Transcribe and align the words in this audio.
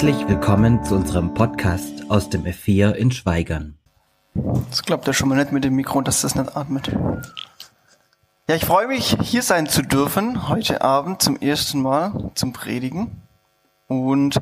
Herzlich 0.00 0.28
willkommen 0.28 0.84
zu 0.84 0.94
unserem 0.94 1.34
Podcast 1.34 2.08
aus 2.08 2.30
dem 2.30 2.44
F4 2.44 2.92
in 2.92 3.10
Schweigern. 3.10 3.76
Das 4.70 4.84
klappt 4.84 5.08
ja 5.08 5.12
schon 5.12 5.28
mal 5.28 5.34
nicht 5.34 5.50
mit 5.50 5.64
dem 5.64 5.74
Mikro, 5.74 6.02
dass 6.02 6.20
das 6.20 6.36
nicht 6.36 6.56
atmet. 6.56 6.86
Ja, 8.46 8.54
ich 8.54 8.64
freue 8.64 8.86
mich, 8.86 9.16
hier 9.20 9.42
sein 9.42 9.66
zu 9.66 9.82
dürfen, 9.82 10.48
heute 10.48 10.82
Abend 10.82 11.20
zum 11.20 11.36
ersten 11.40 11.82
Mal 11.82 12.30
zum 12.36 12.52
Predigen. 12.52 13.22
Und 13.88 14.38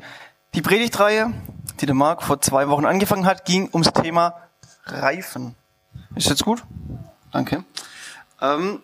die 0.53 0.61
Predigtreihe, 0.61 1.33
die 1.81 1.87
der 1.87 1.95
Marc 1.95 2.21
vor 2.21 2.39
zwei 2.39 2.69
Wochen 2.69 2.85
angefangen 2.85 3.25
hat, 3.25 3.43
ging 3.45 3.67
ums 3.73 3.91
Thema 3.91 4.35
Reifen. 4.85 5.55
Ist 6.13 6.29
jetzt 6.29 6.45
gut? 6.45 6.63
Danke. 7.31 7.63
Ähm, 8.43 8.83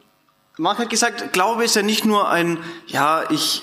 Marc 0.57 0.79
hat 0.79 0.89
gesagt, 0.89 1.33
Glaube 1.33 1.65
ist 1.65 1.75
ja 1.75 1.83
nicht 1.83 2.03
nur 2.03 2.31
ein, 2.31 2.57
ja, 2.87 3.29
ich, 3.29 3.61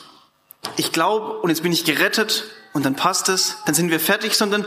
ich 0.76 0.92
glaube 0.92 1.40
und 1.40 1.48
jetzt 1.48 1.64
bin 1.64 1.72
ich 1.72 1.84
gerettet 1.84 2.44
und 2.72 2.84
dann 2.84 2.96
passt 2.96 3.28
es, 3.28 3.56
dann 3.66 3.74
sind 3.74 3.90
wir 3.90 4.00
fertig, 4.00 4.34
sondern 4.34 4.64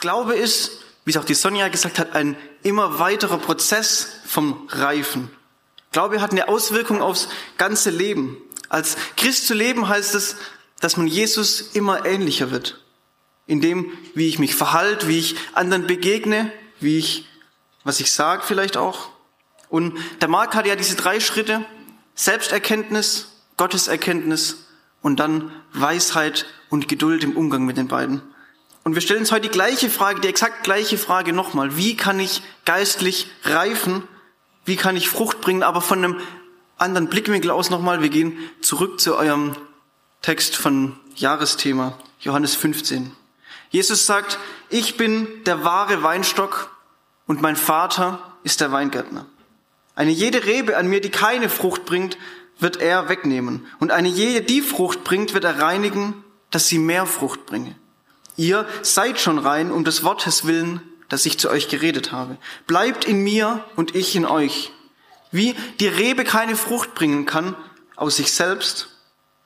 Glaube 0.00 0.34
ist, 0.34 0.82
wie 1.04 1.10
es 1.10 1.16
auch 1.16 1.24
die 1.24 1.34
Sonja 1.34 1.68
gesagt 1.68 1.98
hat, 1.98 2.14
ein 2.14 2.36
immer 2.62 2.98
weiterer 2.98 3.38
Prozess 3.38 4.08
vom 4.26 4.66
Reifen. 4.68 5.30
Glaube 5.92 6.20
hat 6.20 6.32
eine 6.32 6.48
Auswirkung 6.48 7.00
aufs 7.00 7.28
ganze 7.58 7.90
Leben. 7.90 8.36
Als 8.68 8.96
Christ 9.16 9.46
zu 9.46 9.54
leben 9.54 9.88
heißt 9.88 10.14
es, 10.14 10.36
dass 10.80 10.96
man 10.96 11.06
Jesus 11.06 11.60
immer 11.60 12.04
ähnlicher 12.04 12.50
wird. 12.50 12.82
In 13.46 13.60
dem, 13.60 13.92
wie 14.14 14.28
ich 14.28 14.38
mich 14.38 14.54
verhalte, 14.54 15.06
wie 15.08 15.18
ich 15.18 15.36
anderen 15.54 15.86
begegne, 15.86 16.52
wie 16.80 16.98
ich, 16.98 17.26
was 17.84 18.00
ich 18.00 18.12
sage 18.12 18.42
vielleicht 18.44 18.76
auch. 18.76 19.08
Und 19.68 19.96
der 20.20 20.28
Mark 20.28 20.54
hat 20.54 20.66
ja 20.66 20.76
diese 20.76 20.96
drei 20.96 21.20
Schritte, 21.20 21.64
Selbsterkenntnis, 22.14 23.28
Gotteserkenntnis 23.56 24.65
und 25.06 25.20
dann 25.20 25.52
Weisheit 25.72 26.46
und 26.68 26.88
Geduld 26.88 27.22
im 27.22 27.36
Umgang 27.36 27.64
mit 27.64 27.76
den 27.76 27.86
beiden. 27.86 28.22
Und 28.82 28.94
wir 28.94 29.00
stellen 29.00 29.20
uns 29.20 29.30
heute 29.30 29.42
die 29.42 29.50
gleiche 29.50 29.88
Frage, 29.88 30.20
die 30.20 30.26
exakt 30.26 30.64
gleiche 30.64 30.98
Frage 30.98 31.32
nochmal. 31.32 31.76
Wie 31.76 31.96
kann 31.96 32.18
ich 32.18 32.42
geistlich 32.64 33.30
reifen? 33.44 34.02
Wie 34.64 34.74
kann 34.74 34.96
ich 34.96 35.08
Frucht 35.08 35.40
bringen? 35.40 35.62
Aber 35.62 35.80
von 35.80 36.02
einem 36.02 36.20
anderen 36.76 37.06
Blickwinkel 37.06 37.52
aus 37.52 37.70
nochmal. 37.70 38.02
Wir 38.02 38.08
gehen 38.08 38.36
zurück 38.62 38.98
zu 38.98 39.16
eurem 39.16 39.54
Text 40.22 40.56
von 40.56 40.98
Jahresthema, 41.14 41.96
Johannes 42.18 42.56
15. 42.56 43.12
Jesus 43.70 44.06
sagt, 44.06 44.40
ich 44.70 44.96
bin 44.96 45.28
der 45.44 45.62
wahre 45.62 46.02
Weinstock 46.02 46.76
und 47.28 47.40
mein 47.42 47.54
Vater 47.54 48.36
ist 48.42 48.60
der 48.60 48.72
Weingärtner. 48.72 49.26
Eine 49.94 50.10
jede 50.10 50.46
Rebe 50.46 50.76
an 50.76 50.88
mir, 50.88 51.00
die 51.00 51.10
keine 51.10 51.48
Frucht 51.48 51.84
bringt, 51.84 52.18
wird 52.58 52.78
er 52.78 53.08
wegnehmen. 53.08 53.66
Und 53.78 53.90
eine 53.90 54.08
jede, 54.08 54.42
die 54.42 54.62
Frucht 54.62 55.04
bringt, 55.04 55.34
wird 55.34 55.44
er 55.44 55.60
reinigen, 55.60 56.24
dass 56.50 56.68
sie 56.68 56.78
mehr 56.78 57.06
Frucht 57.06 57.46
bringe. 57.46 57.76
Ihr 58.36 58.66
seid 58.82 59.18
schon 59.18 59.38
rein 59.38 59.70
um 59.70 59.84
des 59.84 60.04
Wortes 60.04 60.46
willen, 60.46 60.80
das 61.08 61.26
ich 61.26 61.38
zu 61.38 61.50
euch 61.50 61.68
geredet 61.68 62.12
habe. 62.12 62.36
Bleibt 62.66 63.04
in 63.04 63.22
mir 63.22 63.64
und 63.76 63.94
ich 63.94 64.16
in 64.16 64.26
euch. 64.26 64.72
Wie 65.30 65.54
die 65.80 65.88
Rebe 65.88 66.24
keine 66.24 66.56
Frucht 66.56 66.94
bringen 66.94 67.26
kann 67.26 67.56
aus 67.94 68.16
sich 68.16 68.32
selbst, 68.32 68.88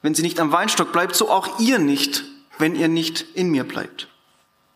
wenn 0.02 0.14
sie 0.14 0.22
nicht 0.22 0.40
am 0.40 0.52
Weinstock 0.52 0.92
bleibt, 0.92 1.14
so 1.14 1.30
auch 1.30 1.58
ihr 1.58 1.78
nicht, 1.78 2.24
wenn 2.58 2.74
ihr 2.74 2.88
nicht 2.88 3.24
in 3.34 3.50
mir 3.50 3.64
bleibt. 3.64 4.08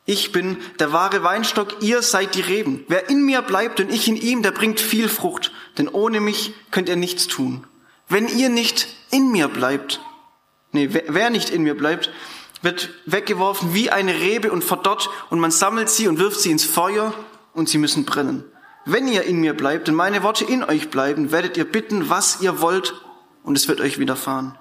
Ich 0.06 0.32
bin 0.32 0.58
der 0.78 0.92
wahre 0.92 1.22
Weinstock, 1.22 1.82
ihr 1.82 2.02
seid 2.02 2.34
die 2.34 2.42
Reben. 2.42 2.84
Wer 2.88 3.08
in 3.08 3.24
mir 3.24 3.40
bleibt 3.40 3.80
und 3.80 3.90
ich 3.90 4.06
in 4.06 4.16
ihm, 4.16 4.42
der 4.42 4.50
bringt 4.50 4.80
viel 4.80 5.08
Frucht, 5.08 5.50
denn 5.78 5.88
ohne 5.88 6.20
mich 6.20 6.52
könnt 6.70 6.90
ihr 6.90 6.96
nichts 6.96 7.26
tun. 7.26 7.66
Wenn 8.08 8.28
ihr 8.28 8.48
nicht 8.48 8.88
in 9.10 9.30
mir 9.32 9.48
bleibt, 9.48 10.00
nee, 10.72 10.88
wer 10.90 11.30
nicht 11.30 11.50
in 11.50 11.62
mir 11.62 11.76
bleibt, 11.76 12.10
wird 12.62 12.90
weggeworfen 13.06 13.74
wie 13.74 13.90
eine 13.90 14.14
Rebe 14.14 14.50
und 14.50 14.64
verdorrt 14.64 15.10
und 15.30 15.38
man 15.38 15.50
sammelt 15.50 15.90
sie 15.90 16.08
und 16.08 16.18
wirft 16.18 16.40
sie 16.40 16.50
ins 16.50 16.64
Feuer 16.64 17.12
und 17.52 17.68
sie 17.68 17.78
müssen 17.78 18.04
brennen. 18.04 18.44
Wenn 18.86 19.08
ihr 19.08 19.22
in 19.22 19.40
mir 19.40 19.54
bleibt 19.54 19.88
und 19.88 19.94
meine 19.94 20.22
Worte 20.22 20.44
in 20.44 20.62
euch 20.62 20.90
bleiben, 20.90 21.32
werdet 21.32 21.56
ihr 21.56 21.64
bitten, 21.64 22.10
was 22.10 22.40
ihr 22.40 22.60
wollt 22.60 22.94
und 23.42 23.56
es 23.56 23.68
wird 23.68 23.80
euch 23.80 23.98
widerfahren. 23.98 24.58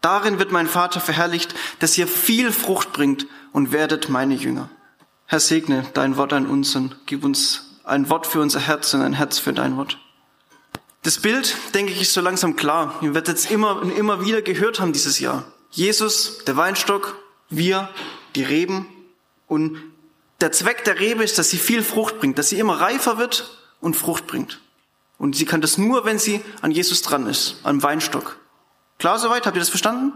Darin 0.00 0.38
wird 0.38 0.50
mein 0.52 0.66
Vater 0.66 1.00
verherrlicht, 1.00 1.54
dass 1.78 1.96
ihr 1.96 2.08
viel 2.08 2.50
Frucht 2.52 2.92
bringt 2.92 3.26
und 3.52 3.72
werdet 3.72 4.08
meine 4.08 4.34
Jünger. 4.34 4.68
Herr, 5.26 5.40
segne 5.40 5.86
dein 5.94 6.16
Wort 6.16 6.32
an 6.32 6.46
uns 6.46 6.74
und 6.74 6.96
gib 7.06 7.24
uns 7.24 7.78
ein 7.84 8.10
Wort 8.10 8.26
für 8.26 8.40
unser 8.40 8.60
Herz 8.60 8.92
und 8.94 9.02
ein 9.02 9.14
Herz 9.14 9.38
für 9.38 9.52
dein 9.52 9.76
Wort. 9.76 9.98
Das 11.02 11.18
Bild, 11.18 11.56
denke 11.74 11.92
ich, 11.92 12.00
ist 12.00 12.12
so 12.12 12.20
langsam 12.20 12.54
klar. 12.54 12.98
Ihr 13.02 13.12
werdet 13.12 13.28
jetzt 13.28 13.50
immer 13.50 13.80
und 13.80 13.90
immer 13.90 14.24
wieder 14.24 14.40
gehört 14.40 14.78
haben 14.78 14.92
dieses 14.92 15.18
Jahr. 15.18 15.44
Jesus, 15.70 16.44
der 16.44 16.56
Weinstock, 16.56 17.16
wir, 17.50 17.88
die 18.36 18.44
Reben. 18.44 18.86
Und 19.48 19.82
der 20.40 20.52
Zweck 20.52 20.84
der 20.84 21.00
Rebe 21.00 21.24
ist, 21.24 21.38
dass 21.38 21.50
sie 21.50 21.58
viel 21.58 21.82
Frucht 21.82 22.20
bringt, 22.20 22.38
dass 22.38 22.50
sie 22.50 22.58
immer 22.58 22.80
reifer 22.80 23.18
wird 23.18 23.58
und 23.80 23.96
Frucht 23.96 24.28
bringt. 24.28 24.60
Und 25.18 25.34
sie 25.34 25.44
kann 25.44 25.60
das 25.60 25.76
nur, 25.76 26.04
wenn 26.04 26.20
sie 26.20 26.40
an 26.60 26.70
Jesus 26.70 27.02
dran 27.02 27.26
ist, 27.26 27.56
am 27.64 27.82
Weinstock. 27.82 28.38
Klar 28.98 29.18
soweit? 29.18 29.46
Habt 29.46 29.56
ihr 29.56 29.60
das 29.60 29.70
verstanden? 29.70 30.12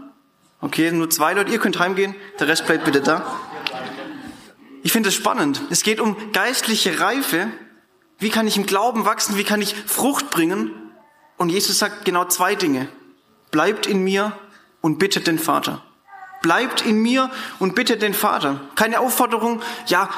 Okay, 0.61 0.91
nur 0.91 1.09
zwei 1.09 1.33
Leute, 1.33 1.51
ihr 1.51 1.59
könnt 1.59 1.79
heimgehen, 1.79 2.15
der 2.39 2.47
Rest 2.47 2.65
bleibt 2.65 2.85
bitte 2.85 3.01
da. 3.01 3.39
Ich 4.83 4.93
finde 4.93 5.09
es 5.09 5.15
spannend. 5.15 5.61
Es 5.69 5.83
geht 5.83 5.99
um 5.99 6.15
geistliche 6.31 7.01
Reife. 7.01 7.51
Wie 8.19 8.29
kann 8.29 8.47
ich 8.47 8.57
im 8.57 8.65
Glauben 8.65 9.05
wachsen? 9.05 9.37
Wie 9.37 9.43
kann 9.43 9.61
ich 9.61 9.75
Frucht 9.75 10.29
bringen? 10.29 10.71
Und 11.37 11.49
Jesus 11.49 11.79
sagt 11.79 12.05
genau 12.05 12.25
zwei 12.25 12.55
Dinge. 12.55 12.87
Bleibt 13.51 13.85
in 13.85 14.03
mir 14.03 14.37
und 14.81 14.97
bittet 14.99 15.27
den 15.27 15.39
Vater. 15.39 15.83
Bleibt 16.41 16.81
in 16.81 17.01
mir 17.01 17.29
und 17.59 17.75
bittet 17.75 18.01
den 18.01 18.13
Vater. 18.13 18.61
Keine 18.75 18.99
Aufforderung, 18.99 19.61
ja, 19.87 20.09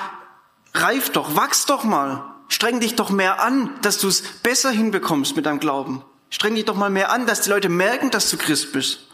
reif 0.74 1.10
doch, 1.10 1.36
wachs 1.36 1.66
doch 1.66 1.84
mal. 1.84 2.24
Streng 2.48 2.80
dich 2.80 2.96
doch 2.96 3.10
mehr 3.10 3.42
an, 3.42 3.70
dass 3.82 4.00
du 4.00 4.08
es 4.08 4.22
besser 4.22 4.72
hinbekommst 4.72 5.36
mit 5.36 5.46
deinem 5.46 5.60
Glauben. 5.60 6.04
Streng 6.30 6.56
dich 6.56 6.66
doch 6.66 6.76
mal 6.76 6.90
mehr 6.90 7.12
an, 7.12 7.26
dass 7.26 7.42
die 7.42 7.50
Leute 7.50 7.70
merken, 7.70 8.12
dass 8.12 8.30
du 8.30 8.38
Christ 8.38 8.74
bist. 8.74 9.08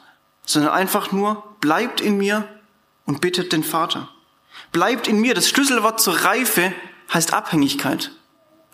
Sondern 0.45 0.71
einfach 0.71 1.11
nur, 1.11 1.43
bleibt 1.59 2.01
in 2.01 2.17
mir 2.17 2.47
und 3.05 3.21
bittet 3.21 3.51
den 3.51 3.63
Vater 3.63 4.09
bleibt 4.75 5.07
in 5.07 5.19
mir. 5.19 5.33
Das 5.33 5.49
Schlüsselwort 5.49 6.01
zur 6.01 6.25
Reife 6.25 6.73
heißt 7.13 7.33
Abhängigkeit. 7.33 8.11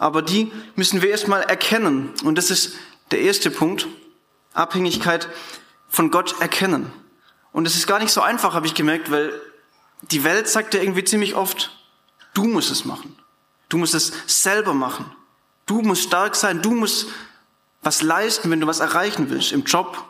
Aber 0.01 0.23
die 0.23 0.51
müssen 0.75 1.03
wir 1.03 1.11
erstmal 1.11 1.43
erkennen. 1.43 2.11
Und 2.23 2.35
das 2.35 2.49
ist 2.49 2.73
der 3.11 3.21
erste 3.21 3.51
Punkt. 3.51 3.85
Abhängigkeit 4.51 5.29
von 5.89 6.09
Gott 6.09 6.41
erkennen. 6.41 6.91
Und 7.51 7.67
es 7.67 7.75
ist 7.75 7.85
gar 7.85 7.99
nicht 7.99 8.11
so 8.11 8.19
einfach, 8.19 8.55
habe 8.55 8.65
ich 8.65 8.73
gemerkt, 8.73 9.11
weil 9.11 9.39
die 10.01 10.23
Welt 10.23 10.47
sagt 10.47 10.73
ja 10.73 10.81
irgendwie 10.81 11.03
ziemlich 11.03 11.35
oft, 11.35 11.69
du 12.33 12.45
musst 12.45 12.71
es 12.71 12.83
machen. 12.83 13.15
Du 13.69 13.77
musst 13.77 13.93
es 13.93 14.11
selber 14.25 14.73
machen. 14.73 15.05
Du 15.67 15.83
musst 15.83 16.01
stark 16.01 16.35
sein. 16.35 16.63
Du 16.63 16.71
musst 16.71 17.05
was 17.83 18.01
leisten, 18.01 18.49
wenn 18.49 18.59
du 18.59 18.65
was 18.65 18.79
erreichen 18.79 19.29
willst. 19.29 19.51
Im 19.51 19.65
Job, 19.65 20.03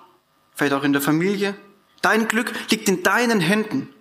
vielleicht 0.56 0.72
auch 0.72 0.84
in 0.84 0.94
der 0.94 1.02
Familie. 1.02 1.54
Dein 2.02 2.30
Glück 2.30 2.54
liegt 2.70 2.88
in 2.88 3.04
deinen 3.04 3.42
Händen. 3.42 3.94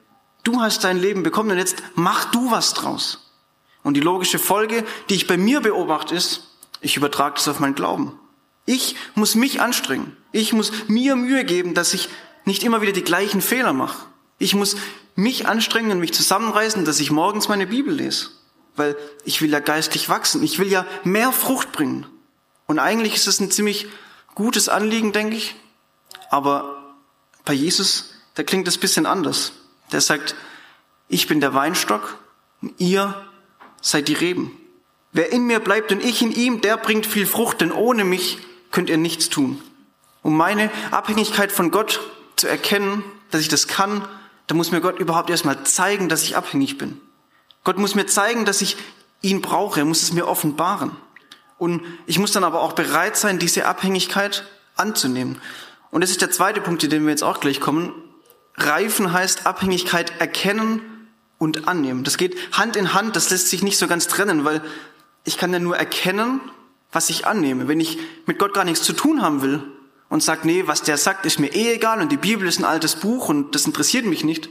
Du 0.45 0.61
hast 0.61 0.85
dein 0.85 1.01
Leben 1.01 1.25
bekommen 1.25 1.51
und 1.51 1.59
jetzt 1.59 1.83
mach 1.97 2.27
du 2.27 2.53
was 2.53 2.75
draus. 2.75 3.30
Und 3.83 3.95
die 3.95 4.01
logische 4.01 4.39
Folge, 4.39 4.85
die 5.09 5.15
ich 5.15 5.27
bei 5.27 5.37
mir 5.37 5.61
beobachte, 5.61 6.15
ist, 6.15 6.49
ich 6.81 6.97
übertrage 6.97 7.35
das 7.35 7.49
auf 7.49 7.61
meinen 7.61 7.75
Glauben. 7.75 8.19
Ich 8.67 8.97
muss 9.15 9.35
mich 9.35 9.61
anstrengen. 9.61 10.17
Ich 10.33 10.53
muss 10.53 10.73
mir 10.89 11.17
Mühe 11.17 11.45
geben, 11.45 11.75
dass 11.75 11.95
ich 11.95 12.09
nicht 12.45 12.63
immer 12.63 12.83
wieder 12.83 12.93
die 12.93 13.05
gleichen 13.05 13.41
Fehler 13.41 13.73
mache. 13.73 14.07
Ich 14.39 14.55
muss 14.55 14.77
mich 15.15 15.47
anstrengen 15.47 15.93
und 15.93 16.01
mich 16.01 16.15
zusammenreißen, 16.15 16.85
dass 16.85 17.01
ich 17.01 17.11
morgens 17.11 17.49
meine 17.49 17.67
Bibel 17.67 17.95
lese. 17.95 18.29
Weil 18.77 18.97
ich 19.25 19.43
will 19.43 19.51
ja 19.51 19.61
geistlich 19.61 20.09
wachsen. 20.09 20.43
Ich 20.43 20.59
will 20.59 20.69
ja 20.69 20.87
mehr 21.05 21.33
Frucht 21.33 21.73
bringen. 21.73 22.07
Und 22.67 22.79
eigentlich 22.79 23.17
ist 23.17 23.27
es 23.27 23.41
ein 23.41 23.51
ziemlich 23.51 23.89
gutes 24.35 24.69
Anliegen, 24.69 25.13
denke 25.13 25.37
ich. 25.37 25.57
Aber 26.31 26.95
bei 27.45 27.53
Jesus, 27.53 28.11
da 28.35 28.43
klingt 28.43 28.69
es 28.69 28.79
bisschen 28.79 29.07
anders. 29.07 29.53
Der 29.93 30.01
sagt, 30.01 30.37
ich 31.09 31.27
bin 31.27 31.41
der 31.41 31.55
Weinstock 31.55 32.19
und 32.63 32.75
ihr 32.79 33.30
seid 33.81 34.09
die 34.09 34.15
Reben. 34.15 34.57
Wer 35.13 35.33
in 35.33 35.47
mir 35.47 35.59
bleibt 35.61 35.91
und 35.93 36.05
ich 36.05 36.23
in 36.23 36.33
ihm, 36.33 36.61
der 36.61 36.77
bringt 36.77 37.07
viel 37.07 37.27
Frucht, 37.27 37.61
denn 37.61 37.73
ohne 37.73 38.05
mich 38.05 38.39
könnt 38.71 38.91
ihr 38.91 38.97
nichts 38.97 39.29
tun. 39.29 39.61
Um 40.23 40.37
meine 40.37 40.71
Abhängigkeit 40.91 41.51
von 41.51 41.71
Gott 41.71 42.01
zu 42.37 42.47
erkennen, 42.47 43.03
dass 43.31 43.41
ich 43.41 43.49
das 43.49 43.67
kann, 43.67 44.07
da 44.47 44.55
muss 44.55 44.71
mir 44.71 44.81
Gott 44.81 44.99
überhaupt 44.99 45.31
erstmal 45.31 45.65
zeigen, 45.65 46.09
dass 46.09 46.23
ich 46.23 46.37
abhängig 46.37 46.79
bin. 46.79 47.01
Gott 47.65 47.79
muss 47.79 47.95
mir 47.95 48.07
zeigen, 48.07 48.45
dass 48.45 48.61
ich 48.61 48.77
ihn 49.23 49.41
brauche, 49.41 49.81
er 49.81 49.87
muss 49.87 50.03
es 50.03 50.13
mir 50.13 50.27
offenbaren. 50.27 50.93
Und 51.59 51.83
ich 52.07 52.19
muss 52.19 52.33
dann 52.33 52.45
aber 52.45 52.63
auch 52.63 52.73
bereit 52.73 53.17
sein, 53.17 53.39
diese 53.39 53.67
Abhängigkeit 53.67 54.45
anzunehmen. 54.77 55.41
Und 55.91 56.03
das 56.03 56.11
ist 56.11 56.23
der 56.23 56.31
zweite 56.31 56.61
Punkt, 56.61 56.81
zu 56.81 56.89
dem 56.89 57.05
wir 57.05 57.11
jetzt 57.11 57.23
auch 57.23 57.41
gleich 57.41 57.61
kommen. 57.61 57.93
Reifen 58.57 59.13
heißt 59.13 59.47
Abhängigkeit 59.47 60.21
erkennen 60.21 60.83
und 61.41 61.67
annehmen. 61.67 62.05
Das 62.05 62.19
geht 62.19 62.37
Hand 62.53 62.77
in 62.77 62.93
Hand, 62.93 63.17
das 63.17 63.31
lässt 63.31 63.49
sich 63.49 63.63
nicht 63.63 63.79
so 63.79 63.89
ganz 63.89 64.07
trennen, 64.07 64.45
weil 64.45 64.63
ich 65.25 65.39
kann 65.39 65.53
ja 65.53 65.59
nur 65.59 65.77
erkennen, 65.77 66.41
was 66.93 67.09
ich 67.09 67.27
annehme. 67.27 67.67
Wenn 67.67 67.81
ich 67.81 67.99
mit 68.27 68.39
Gott 68.39 68.53
gar 68.53 68.65
nichts 68.65 68.83
zu 68.83 68.93
tun 68.93 69.23
haben 69.23 69.41
will 69.41 69.63
und 70.11 70.23
sage, 70.23 70.43
nee, 70.45 70.65
was 70.67 70.83
der 70.83 70.99
sagt, 70.99 71.25
ist 71.25 71.41
mir 71.41 71.49
eh 71.55 71.73
egal 71.73 72.03
und 72.03 72.13
die 72.13 72.19
Bibel 72.19 72.47
ist 72.47 72.59
ein 72.59 72.67
altes 72.67 72.97
Buch 72.97 73.31
und 73.31 73.55
das 73.55 73.65
interessiert 73.65 74.05
mich 74.05 74.23
nicht, 74.23 74.51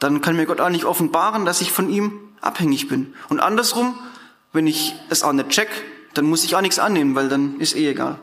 dann 0.00 0.20
kann 0.20 0.34
mir 0.34 0.46
Gott 0.46 0.60
auch 0.60 0.68
nicht 0.68 0.84
offenbaren, 0.84 1.44
dass 1.44 1.60
ich 1.60 1.70
von 1.70 1.88
ihm 1.88 2.18
abhängig 2.40 2.88
bin. 2.88 3.14
Und 3.28 3.38
andersrum, 3.38 3.96
wenn 4.52 4.66
ich 4.66 4.96
es 5.10 5.22
auch 5.22 5.32
nicht 5.32 5.50
check, 5.50 5.68
dann 6.14 6.24
muss 6.24 6.42
ich 6.42 6.56
auch 6.56 6.60
nichts 6.60 6.80
annehmen, 6.80 7.14
weil 7.14 7.28
dann 7.28 7.60
ist 7.60 7.76
eh 7.76 7.88
egal. 7.88 8.18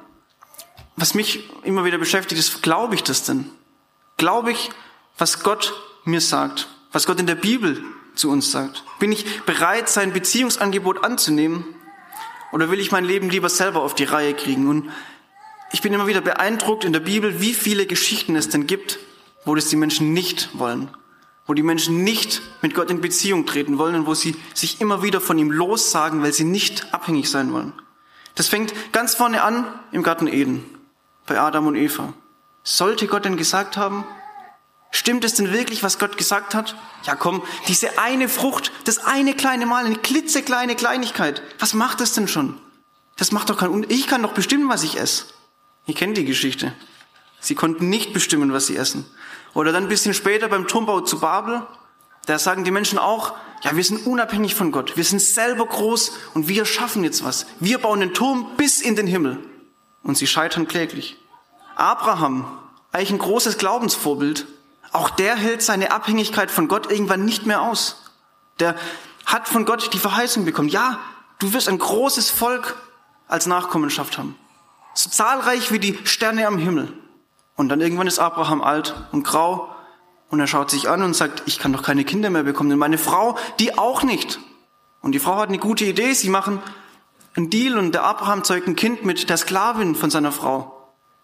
Was 0.98 1.14
mich 1.14 1.50
immer 1.64 1.86
wieder 1.86 2.00
beschäftigt, 2.00 2.38
ist, 2.38 2.62
glaube 2.64 2.96
ich 2.96 3.04
das 3.04 3.24
denn? 3.24 3.50
Glaube 4.18 4.52
ich, 4.52 4.72
was 5.18 5.42
Gott 5.42 5.74
mir 6.04 6.20
sagt, 6.20 6.68
was 6.98 7.06
Gott 7.06 7.20
in 7.20 7.28
der 7.28 7.36
Bibel 7.36 7.84
zu 8.16 8.32
uns 8.32 8.52
sagt? 8.52 8.84
Bin 8.98 9.12
ich 9.12 9.44
bereit, 9.44 9.88
sein 9.88 10.14
Beziehungsangebot 10.14 11.04
anzunehmen? 11.04 11.64
Oder 12.52 12.72
will 12.72 12.80
ich 12.80 12.92
mein 12.92 13.06
Leben 13.06 13.30
lieber 13.30 13.50
selber 13.50 13.84
auf 13.84 13.94
die 13.94 14.06
Reihe 14.06 14.34
kriegen? 14.34 14.68
Und 14.68 14.90
ich 15.72 15.84
bin 15.84 15.94
immer 15.94 16.08
wieder 16.08 16.22
beeindruckt 16.22 16.86
in 16.86 16.94
der 16.94 17.00
Bibel, 17.00 17.40
wie 17.40 17.54
viele 17.54 17.86
Geschichten 17.86 18.36
es 18.36 18.50
denn 18.50 18.66
gibt, 18.66 18.98
wo 19.46 19.54
das 19.54 19.68
die 19.68 19.76
Menschen 19.76 20.12
nicht 20.12 20.58
wollen. 20.58 20.90
Wo 21.46 21.54
die 21.54 21.62
Menschen 21.62 22.04
nicht 22.04 22.42
mit 22.64 22.74
Gott 22.74 22.90
in 22.90 23.00
Beziehung 23.00 23.46
treten 23.46 23.78
wollen 23.78 23.94
und 23.94 24.08
wo 24.08 24.16
sie 24.16 24.36
sich 24.56 24.82
immer 24.82 25.04
wieder 25.04 25.22
von 25.22 25.38
ihm 25.38 25.52
lossagen, 25.52 26.24
weil 26.24 26.34
sie 26.34 26.46
nicht 26.46 26.96
abhängig 26.96 27.30
sein 27.30 27.54
wollen. 27.54 27.74
Das 28.34 28.48
fängt 28.48 28.74
ganz 28.92 29.14
vorne 29.14 29.44
an 29.44 29.68
im 29.92 30.02
Garten 30.02 30.26
Eden, 30.26 30.66
bei 31.28 31.40
Adam 31.40 31.68
und 31.68 31.76
Eva. 31.76 32.14
Sollte 32.64 33.06
Gott 33.06 33.26
denn 33.26 33.38
gesagt 33.38 33.78
haben, 33.78 34.04
Stimmt 34.98 35.24
es 35.24 35.36
denn 35.36 35.54
wirklich, 35.54 35.84
was 35.84 36.00
Gott 36.00 36.18
gesagt 36.18 36.56
hat? 36.56 36.76
Ja, 37.04 37.14
komm, 37.14 37.44
diese 37.68 38.00
eine 38.00 38.28
Frucht, 38.28 38.72
das 38.86 38.98
eine 38.98 39.36
kleine 39.36 39.68
Mal, 39.68 39.86
eine 39.86 39.98
klitzekleine 39.98 40.76
Kleinigkeit, 40.76 41.44
was 41.60 41.76
macht 41.76 42.02
das 42.02 42.14
denn 42.14 42.28
schon? 42.28 42.58
Das 43.16 43.32
macht 43.32 43.52
doch 43.52 43.58
keinen 43.58 43.86
Ich 43.90 44.08
kann 44.08 44.24
doch 44.24 44.34
bestimmen, 44.34 44.70
was 44.70 44.82
ich 44.82 45.00
esse. 45.00 45.26
Ihr 45.86 45.94
kennt 45.94 46.18
die 46.18 46.26
Geschichte. 46.26 46.74
Sie 47.40 47.54
konnten 47.54 47.90
nicht 47.90 48.12
bestimmen, 48.12 48.52
was 48.54 48.66
sie 48.66 48.76
essen. 48.76 49.06
Oder 49.54 49.72
dann 49.72 49.84
ein 49.84 49.90
bisschen 49.90 50.16
später 50.16 50.48
beim 50.48 50.68
Turmbau 50.68 51.02
zu 51.02 51.20
Babel, 51.20 51.62
da 52.26 52.40
sagen 52.40 52.64
die 52.64 52.72
Menschen 52.72 52.98
auch, 52.98 53.36
ja, 53.62 53.76
wir 53.76 53.84
sind 53.84 54.08
unabhängig 54.08 54.56
von 54.56 54.72
Gott. 54.72 54.98
Wir 54.98 55.04
sind 55.04 55.22
selber 55.22 55.68
groß 55.68 56.18
und 56.34 56.48
wir 56.48 56.66
schaffen 56.66 57.04
jetzt 57.04 57.24
was. 57.24 57.46
Wir 57.60 57.78
bauen 57.78 58.00
den 58.00 58.16
Turm 58.16 58.50
bis 58.58 58.82
in 58.82 58.96
den 58.96 59.06
Himmel. 59.06 59.38
Und 60.02 60.18
sie 60.18 60.26
scheitern 60.26 60.68
kläglich. 60.68 61.18
Abraham, 61.76 62.48
eigentlich 62.92 63.12
ein 63.12 63.20
großes 63.20 63.60
Glaubensvorbild, 63.60 64.48
auch 64.92 65.10
der 65.10 65.36
hält 65.36 65.62
seine 65.62 65.92
Abhängigkeit 65.92 66.52
von 66.52 66.68
Gott 66.68 66.92
irgendwann 66.92 67.26
nicht 67.26 67.46
mehr 67.46 67.62
aus. 67.62 68.04
Der 68.60 68.76
hat 69.26 69.48
von 69.48 69.66
Gott 69.66 69.94
die 69.94 70.00
Verheißung 70.00 70.46
bekommen. 70.46 70.70
Ja, 70.70 71.00
du 71.40 71.54
wirst 71.54 71.70
ein 71.70 71.78
großes 71.78 72.30
Volk 72.30 72.76
als 73.28 73.46
Nachkommenschaft 73.46 74.18
haben. 74.18 74.36
So 74.94 75.10
zahlreich 75.10 75.72
wie 75.72 75.80
die 75.80 76.00
Sterne 76.06 76.48
am 76.48 76.58
Himmel. 76.58 76.92
Und 77.56 77.70
dann 77.70 77.82
irgendwann 77.82 78.08
ist 78.08 78.20
Abraham 78.20 78.62
alt 78.62 78.96
und 79.12 79.24
grau 79.24 79.76
und 80.30 80.40
er 80.40 80.48
schaut 80.48 80.70
sich 80.70 80.90
an 80.90 81.04
und 81.04 81.14
sagt, 81.14 81.44
ich 81.46 81.60
kann 81.60 81.74
doch 81.74 81.84
keine 81.84 82.04
Kinder 82.04 82.30
mehr 82.30 82.44
bekommen. 82.44 82.72
Und 82.72 82.80
meine 82.80 82.98
Frau, 82.98 83.38
die 83.60 83.78
auch 83.78 84.04
nicht. 84.04 84.40
Und 85.02 85.14
die 85.14 85.20
Frau 85.20 85.38
hat 85.38 85.50
eine 85.50 85.58
gute 85.58 85.86
Idee. 85.86 86.14
Sie 86.14 86.30
machen 86.30 86.62
einen 87.36 87.50
Deal 87.50 87.78
und 87.78 87.94
der 87.94 88.04
Abraham 88.04 88.44
zeugt 88.44 88.68
ein 88.68 88.76
Kind 88.76 89.06
mit 89.06 89.30
der 89.30 89.38
Sklavin 89.38 89.96
von 89.96 90.10
seiner 90.10 90.32
Frau. 90.32 90.77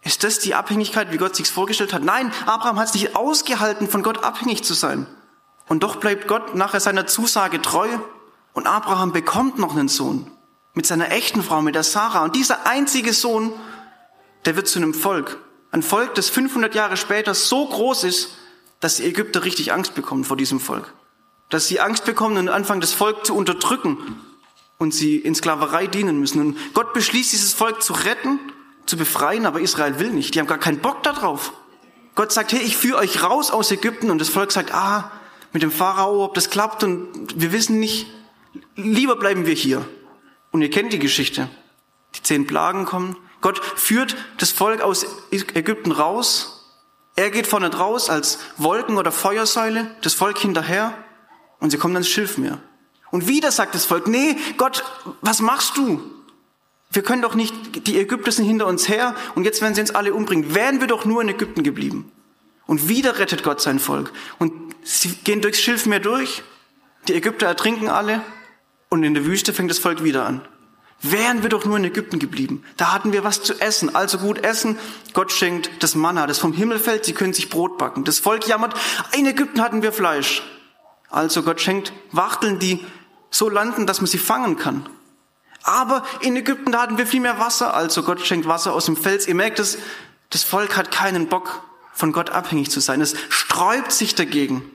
Ist 0.03 0.23
das 0.23 0.39
die 0.39 0.53
Abhängigkeit, 0.53 1.11
wie 1.11 1.17
Gott 1.17 1.35
sich's 1.35 1.50
vorgestellt 1.50 1.94
hat? 1.94 2.03
Nein, 2.03 2.31
Abraham 2.45 2.77
hat 2.77 2.88
es 2.88 2.94
nicht 2.94 3.15
ausgehalten, 3.15 3.88
von 3.88 4.03
Gott 4.03 4.23
abhängig 4.23 4.63
zu 4.63 4.73
sein. 4.73 5.07
Und 5.67 5.83
doch 5.83 5.95
bleibt 5.95 6.27
Gott 6.27 6.55
nachher 6.55 6.81
seiner 6.81 7.07
Zusage 7.07 7.61
treu 7.61 7.88
und 8.53 8.67
Abraham 8.67 9.13
bekommt 9.13 9.59
noch 9.59 9.75
einen 9.75 9.88
Sohn 9.88 10.29
mit 10.73 10.85
seiner 10.85 11.11
echten 11.11 11.41
Frau, 11.41 11.61
mit 11.61 11.75
der 11.75 11.83
Sarah. 11.83 12.23
Und 12.23 12.35
dieser 12.35 12.67
einzige 12.67 13.13
Sohn, 13.13 13.53
der 14.45 14.55
wird 14.55 14.67
zu 14.67 14.79
einem 14.79 14.94
Volk. 14.94 15.38
Ein 15.71 15.83
Volk, 15.83 16.15
das 16.15 16.29
500 16.29 16.75
Jahre 16.75 16.97
später 16.97 17.33
so 17.33 17.65
groß 17.67 18.03
ist, 18.03 18.38
dass 18.79 18.97
die 18.97 19.05
Ägypter 19.05 19.45
richtig 19.45 19.71
Angst 19.71 19.95
bekommen 19.95 20.25
vor 20.25 20.35
diesem 20.35 20.59
Volk. 20.59 20.94
Dass 21.50 21.67
sie 21.67 21.79
Angst 21.79 22.03
bekommen 22.03 22.38
und 22.38 22.50
anfangen, 22.50 22.81
das 22.81 22.94
Volk 22.94 23.25
zu 23.25 23.35
unterdrücken 23.35 24.19
und 24.77 24.94
sie 24.94 25.17
in 25.17 25.33
Sklaverei 25.33 25.88
dienen 25.88 26.19
müssen. 26.19 26.41
Und 26.41 26.73
Gott 26.73 26.94
beschließt, 26.94 27.31
dieses 27.31 27.53
Volk 27.53 27.81
zu 27.81 27.94
retten 27.94 28.39
zu 28.85 28.97
befreien, 28.97 29.45
aber 29.45 29.62
Israel 29.62 30.00
will 30.00 30.12
nicht. 30.12 30.35
Die 30.35 30.39
haben 30.39 30.47
gar 30.47 30.57
keinen 30.57 30.80
Bock 30.80 31.03
darauf. 31.03 31.53
Gott 32.15 32.31
sagt, 32.31 32.53
hey, 32.53 32.62
ich 32.62 32.77
führe 32.77 33.00
euch 33.00 33.24
raus 33.24 33.50
aus 33.51 33.71
Ägypten 33.71 34.12
und 34.12 34.19
das 34.19 34.30
Volk 34.30 34.51
sagt, 34.51 34.74
ah, 34.74 35.12
mit 35.51 35.63
dem 35.63 35.71
Pharao, 35.71 36.24
ob 36.24 36.33
das 36.33 36.50
klappt 36.50 36.83
und 36.83 37.39
wir 37.39 37.51
wissen 37.51 37.80
nicht, 37.80 38.07
lieber 38.75 39.15
bleiben 39.15 39.45
wir 39.45 39.53
hier. 39.53 39.85
Und 40.51 40.62
ihr 40.62 40.69
kennt 40.69 40.94
die 40.94 41.00
Geschichte. 41.00 41.50
Die 42.15 42.21
zehn 42.21 42.45
Plagen 42.45 42.85
kommen. 42.85 43.18
Gott 43.41 43.59
führt 43.63 44.15
das 44.38 44.51
Volk 44.51 44.81
aus 44.81 45.06
Ägypten 45.31 45.91
raus. 45.91 46.63
Er 47.15 47.29
geht 47.31 47.47
vorne 47.47 47.74
raus 47.75 48.09
als 48.09 48.39
Wolken- 48.57 48.97
oder 48.97 49.12
Feuersäule, 49.12 49.95
das 50.01 50.13
Volk 50.13 50.38
hinterher 50.38 50.94
und 51.59 51.69
sie 51.69 51.77
kommen 51.77 51.95
ans 51.95 52.09
Schilfmeer. 52.09 52.59
Und 53.12 53.27
wieder 53.27 53.51
sagt 53.51 53.75
das 53.75 53.86
Volk, 53.86 54.07
nee, 54.07 54.36
Gott, 54.57 54.83
was 55.21 55.39
machst 55.39 55.77
du? 55.77 56.01
Wir 56.94 57.01
können 57.01 57.24
doch 57.24 57.36
nicht, 57.36 57.88
die 57.88 58.00
Ägypter 58.00 58.31
sind 58.31 58.45
hinter 58.45 58.68
uns 58.68 58.88
her 58.88 59.16
und 59.36 59.44
jetzt 59.45 59.62
werden 59.62 59.74
sie 59.74 59.81
uns 59.81 59.92
alle 59.92 60.13
umbringen. 60.13 60.54
Wären 60.54 60.80
wir 60.80 60.88
doch 60.88 61.06
nur 61.06 61.22
in 61.22 61.30
Ägypten 61.30 61.63
geblieben. 61.63 62.12
Und 62.68 62.88
wieder 62.88 63.19
rettet 63.19 63.44
Gott 63.44 63.62
sein 63.62 63.80
Volk. 63.80 64.13
Und 64.38 64.54
sie 64.84 65.10
gehen 65.24 65.42
durchs 65.42 65.60
Schilfmeer 65.60 66.00
durch, 66.00 66.44
die 67.07 67.16
Ägypter 67.16 67.48
ertrinken 67.48 67.90
alle 67.90 68.22
und 68.90 69.04
in 69.04 69.13
der 69.13 69.25
Wüste 69.25 69.54
fängt 69.54 69.69
das 69.69 69.80
Volk 69.80 70.04
wieder 70.04 70.25
an. 70.25 70.42
Wären 71.01 71.44
wir 71.44 71.50
doch 71.50 71.66
nur 71.66 71.75
in 71.75 71.84
Ägypten 71.84 72.18
geblieben. 72.18 72.63
Da 72.78 72.94
hatten 72.94 73.12
wir 73.12 73.25
was 73.25 73.44
zu 73.44 73.60
essen. 73.60 73.94
Also 73.94 74.19
gut 74.19 74.42
essen. 74.46 74.80
Gott 75.12 75.34
schenkt 75.34 75.69
das 75.84 75.96
Manna, 75.96 76.28
das 76.28 76.39
vom 76.39 76.54
Himmel 76.54 76.80
fällt. 76.80 77.04
Sie 77.04 77.12
können 77.12 77.34
sich 77.34 77.50
Brot 77.50 77.78
backen. 77.78 78.06
Das 78.06 78.19
Volk 78.19 78.48
jammert. 78.48 78.74
In 79.18 79.25
Ägypten 79.25 79.62
hatten 79.62 79.84
wir 79.84 79.92
Fleisch. 79.92 80.44
Also 81.10 81.44
Gott 81.44 81.60
schenkt 81.60 81.92
Wachteln, 82.13 82.57
die 82.57 82.80
so 83.30 83.50
landen, 83.50 83.86
dass 83.86 84.00
man 84.00 84.07
sie 84.07 84.18
fangen 84.18 84.56
kann. 84.56 84.88
Aber 85.63 86.04
in 86.19 86.36
Ägypten, 86.36 86.71
da 86.71 86.81
hatten 86.81 86.98
wir 86.98 87.07
viel 87.07 87.21
mehr 87.21 87.39
Wasser, 87.39 87.74
also 87.74 88.04
Gott 88.04 88.21
schenkt 88.21 88.48
Wasser 88.48 88.74
aus 88.74 88.86
dem 88.86 88.98
Fels. 88.98 89.27
Ihr 89.27 89.36
merkt 89.36 89.60
es, 89.60 89.77
das 90.30 90.44
Volk 90.44 90.75
hat 90.75 90.92
keinen 90.92 91.27
Bock, 91.27 91.63
von 91.94 92.12
Gott 92.12 92.31
abhängig 92.31 92.69
zu 92.69 92.80
sein. 92.80 93.01
Es 93.01 93.15
sträubt 93.30 93.92
sich 93.92 94.15
dagegen. 94.15 94.69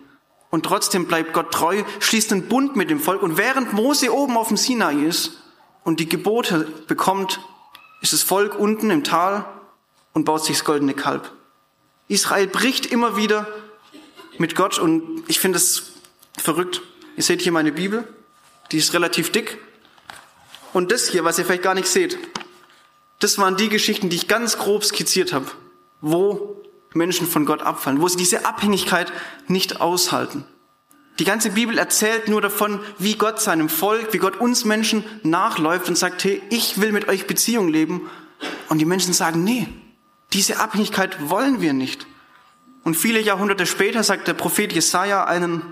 Und 0.50 0.64
trotzdem 0.64 1.06
bleibt 1.06 1.35
Gott 1.35 1.52
treu, 1.52 1.82
schließt 2.00 2.32
einen 2.32 2.49
Bund 2.49 2.75
mit 2.75 2.88
dem 2.88 3.00
Volk. 3.00 3.23
Und 3.23 3.37
während 3.37 3.75
Mose 3.75 4.14
oben 4.14 4.37
auf 4.37 4.49
dem 4.49 4.57
Sinai 4.57 4.95
ist 4.95 5.33
und 5.85 6.00
die 6.00 6.09
Gebote 6.09 6.66
bekommt, 6.87 7.40
ist 8.00 8.12
das 8.12 8.23
Volk 8.23 8.59
unten 8.59 8.90
im 8.90 9.04
Tal 9.04 9.45
und 10.14 10.25
baut 10.25 10.45
sich 10.45 10.57
das 10.57 10.64
goldene 10.64 10.95
Kalb. 10.95 11.30
Israel 12.07 12.47
bricht 12.47 12.87
immer 12.87 13.16
wieder 13.16 13.47
mit 14.38 14.54
Gott 14.54 14.78
und 14.78 15.25
ich 15.26 15.38
finde 15.40 15.59
es 15.59 15.92
verrückt. 16.38 16.80
Ihr 17.16 17.23
seht 17.23 17.42
hier 17.42 17.52
meine 17.52 17.73
Bibel, 17.73 18.09
die 18.71 18.78
ist 18.78 18.95
relativ 18.95 19.33
dick 19.33 19.59
und 20.72 20.92
das 20.92 21.08
hier, 21.08 21.25
was 21.25 21.38
ihr 21.38 21.44
vielleicht 21.44 21.62
gar 21.62 21.75
nicht 21.75 21.88
seht, 21.88 22.18
das 23.18 23.38
waren 23.38 23.56
die 23.56 23.68
Geschichten, 23.68 24.08
die 24.08 24.16
ich 24.16 24.28
ganz 24.28 24.58
grob 24.58 24.84
skizziert 24.84 25.32
habe, 25.32 25.46
wo 26.00 26.62
Menschen 26.94 27.26
von 27.26 27.46
Gott 27.46 27.62
abfallen, 27.62 28.00
wo 28.00 28.08
sie 28.08 28.16
diese 28.16 28.46
Abhängigkeit 28.46 29.12
nicht 29.48 29.80
aushalten. 29.80 30.44
Die 31.18 31.25
ganze 31.25 31.50
Bibel 31.50 31.78
erzählt 31.78 32.28
nur 32.28 32.40
davon, 32.40 32.80
wie 32.98 33.16
Gott 33.16 33.40
seinem 33.40 33.68
Volk, 33.68 34.12
wie 34.12 34.18
Gott 34.18 34.40
uns 34.40 34.64
Menschen 34.64 35.04
nachläuft 35.25 35.88
und 35.88 35.98
sagt, 35.98 36.22
hey, 36.22 36.40
ich 36.50 36.80
will 36.80 36.92
mit 36.92 37.08
euch 37.08 37.26
Beziehung 37.26 37.68
leben. 37.68 38.08
Und 38.68 38.78
die 38.78 38.84
Menschen 38.84 39.12
sagen, 39.12 39.42
nee, 39.42 39.66
diese 40.32 40.60
Abhängigkeit 40.60 41.28
wollen 41.28 41.60
wir 41.60 41.72
nicht. 41.72 42.06
Und 42.84 42.94
viele 42.94 43.20
Jahrhunderte 43.20 43.66
später 43.66 44.04
sagt 44.04 44.28
der 44.28 44.34
Prophet 44.34 44.72
Jesaja 44.72 45.25
einen, 45.25 45.62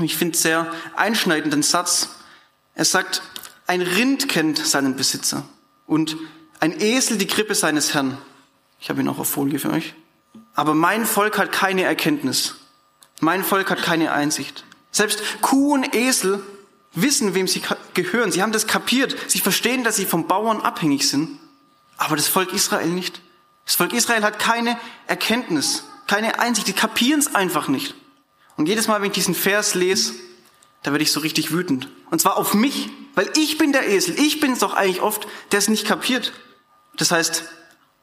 ich 0.00 0.16
finde, 0.16 0.38
sehr 0.38 0.72
einschneidenden 0.94 1.64
Satz. 1.64 2.10
Er 2.74 2.84
sagt, 2.84 3.22
ein 3.70 3.82
Rind 3.82 4.28
kennt 4.28 4.58
seinen 4.58 4.96
Besitzer 4.96 5.44
und 5.86 6.16
ein 6.58 6.80
Esel 6.80 7.18
die 7.18 7.28
Krippe 7.28 7.54
seines 7.54 7.94
Herrn. 7.94 8.18
Ich 8.80 8.90
habe 8.90 9.00
ihn 9.00 9.08
auch 9.08 9.20
auf 9.20 9.28
Folie 9.28 9.60
für 9.60 9.70
euch. 9.70 9.94
Aber 10.56 10.74
mein 10.74 11.06
Volk 11.06 11.38
hat 11.38 11.52
keine 11.52 11.84
Erkenntnis. 11.84 12.56
Mein 13.20 13.44
Volk 13.44 13.70
hat 13.70 13.80
keine 13.80 14.10
Einsicht. 14.10 14.64
Selbst 14.90 15.22
Kuh 15.40 15.74
und 15.74 15.94
Esel 15.94 16.42
wissen, 16.94 17.34
wem 17.34 17.46
sie 17.46 17.62
gehören. 17.94 18.32
Sie 18.32 18.42
haben 18.42 18.50
das 18.50 18.66
kapiert. 18.66 19.14
Sie 19.28 19.38
verstehen, 19.38 19.84
dass 19.84 19.94
sie 19.94 20.04
vom 20.04 20.26
Bauern 20.26 20.60
abhängig 20.62 21.08
sind. 21.08 21.38
Aber 21.96 22.16
das 22.16 22.26
Volk 22.26 22.52
Israel 22.52 22.88
nicht. 22.88 23.22
Das 23.66 23.76
Volk 23.76 23.92
Israel 23.92 24.24
hat 24.24 24.40
keine 24.40 24.80
Erkenntnis, 25.06 25.84
keine 26.08 26.40
Einsicht. 26.40 26.66
Die 26.66 26.72
kapieren 26.72 27.20
es 27.20 27.36
einfach 27.36 27.68
nicht. 27.68 27.94
Und 28.56 28.66
jedes 28.66 28.88
Mal, 28.88 29.00
wenn 29.00 29.10
ich 29.10 29.14
diesen 29.14 29.36
Vers 29.36 29.76
lese, 29.76 30.14
da 30.82 30.92
werde 30.92 31.02
ich 31.02 31.12
so 31.12 31.20
richtig 31.20 31.52
wütend. 31.52 31.88
Und 32.10 32.20
zwar 32.20 32.36
auf 32.36 32.54
mich, 32.54 32.90
weil 33.14 33.30
ich 33.36 33.58
bin 33.58 33.72
der 33.72 33.88
Esel. 33.88 34.18
Ich 34.18 34.40
bin 34.40 34.52
es 34.52 34.60
doch 34.60 34.74
eigentlich 34.74 35.02
oft, 35.02 35.26
der 35.52 35.58
es 35.58 35.68
nicht 35.68 35.86
kapiert. 35.86 36.32
Das 36.96 37.10
heißt, 37.10 37.44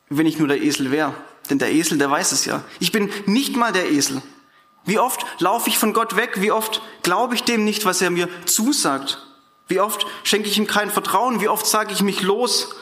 wenn 0.10 0.26
ich 0.26 0.38
nur 0.38 0.48
der 0.48 0.62
Esel 0.62 0.92
wäre, 0.92 1.14
denn 1.50 1.60
der 1.60 1.72
Esel, 1.72 1.98
der 1.98 2.12
weiß 2.12 2.32
es 2.32 2.46
ja. 2.46 2.64
Ich 2.80 2.92
bin 2.92 3.10
nicht 3.26 3.56
mal 3.56 3.72
der 3.72 3.92
Esel. 3.92 4.22
Wie 4.86 5.00
oft 5.00 5.26
laufe 5.40 5.70
ich 5.70 5.78
von 5.78 5.94
Gott 5.94 6.16
weg? 6.16 6.42
Wie 6.42 6.52
oft 6.52 6.82
glaube 7.04 7.36
ich 7.36 7.44
dem 7.44 7.66
nicht, 7.66 7.86
was 7.86 8.02
er 8.02 8.10
mir 8.10 8.30
zusagt? 8.46 9.26
Wie 9.68 9.82
oft 9.82 10.06
schenke 10.24 10.48
ich 10.48 10.58
ihm 10.58 10.68
kein 10.68 10.90
Vertrauen? 10.90 11.42
Wie 11.42 11.50
oft 11.50 11.66
sage 11.66 11.92
ich 11.92 12.02
mich 12.02 12.22
los? 12.22 12.76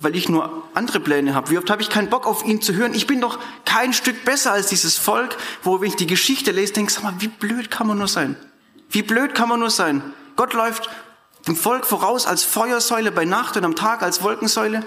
weil 0.00 0.16
ich 0.16 0.28
nur 0.28 0.64
andere 0.74 0.98
Pläne 0.98 1.34
habe? 1.34 1.50
Wie 1.50 1.58
oft 1.58 1.70
habe 1.70 1.82
ich 1.82 1.90
keinen 1.90 2.08
Bock 2.08 2.26
auf 2.26 2.44
ihn 2.44 2.60
zu 2.62 2.74
hören? 2.74 2.94
Ich 2.94 3.06
bin 3.06 3.20
doch 3.20 3.38
kein 3.64 3.92
Stück 3.92 4.24
besser 4.24 4.52
als 4.52 4.68
dieses 4.68 4.96
Volk, 4.96 5.36
wo 5.62 5.80
wenn 5.80 5.88
ich 5.88 5.96
die 5.96 6.06
Geschichte 6.06 6.50
lese, 6.50 6.72
denke, 6.72 6.92
sag 6.92 7.04
mal, 7.04 7.14
wie 7.18 7.28
blöd 7.28 7.70
kann 7.70 7.86
man 7.86 7.98
nur 7.98 8.08
sein? 8.08 8.36
Wie 8.90 9.02
blöd 9.02 9.34
kann 9.34 9.48
man 9.48 9.60
nur 9.60 9.70
sein? 9.70 10.02
Gott 10.36 10.52
läuft 10.52 10.90
dem 11.46 11.56
Volk 11.56 11.86
voraus 11.86 12.26
als 12.26 12.44
Feuersäule 12.44 13.12
bei 13.12 13.24
Nacht 13.24 13.56
und 13.56 13.64
am 13.64 13.76
Tag 13.76 14.02
als 14.02 14.22
Wolkensäule. 14.22 14.84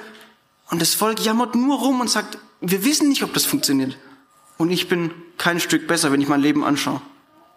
Und 0.69 0.81
das 0.81 0.93
Volk 0.93 1.19
jammert 1.19 1.55
nur 1.55 1.79
rum 1.79 2.01
und 2.01 2.10
sagt, 2.10 2.38
wir 2.62 2.83
wissen 2.86 3.10
nicht, 3.10 3.24
ob 3.24 3.33
das 3.33 3.45
funktioniert. 3.45 3.98
Und 4.57 4.72
ich 4.72 4.88
bin 4.88 5.12
kein 5.38 5.60
Stück 5.60 5.88
besser, 5.88 6.12
wenn 6.12 6.22
ich 6.22 6.27
mein 6.27 6.41
Leben 6.41 6.63
anschaue. 6.63 7.01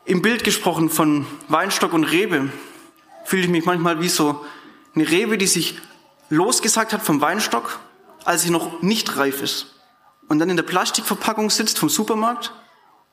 Im 0.05 0.23
Bild 0.23 0.45
gesprochen 0.45 0.89
von 0.89 1.27
Weinstock 1.49 1.93
und 1.93 2.05
Rebe 2.05 2.51
fühle 3.25 3.43
ich 3.43 3.49
mich 3.49 3.65
manchmal 3.65 4.01
wie 4.01 4.09
so 4.09 4.45
eine 4.95 5.09
Rebe, 5.09 5.37
die 5.37 5.47
sich 5.47 5.79
losgesagt 6.31 6.93
hat 6.93 7.03
vom 7.03 7.21
Weinstock, 7.21 7.81
als 8.25 8.43
sie 8.43 8.51
noch 8.51 8.83
nicht 8.83 9.17
reif 9.17 9.43
ist. 9.43 9.75
Und 10.29 10.39
dann 10.39 10.51
in 10.51 10.57
der 10.57 10.63
Plastikverpackung 10.65 11.51
sitzt 11.51 11.79
vom 11.79 11.89
Supermarkt. 11.89 12.53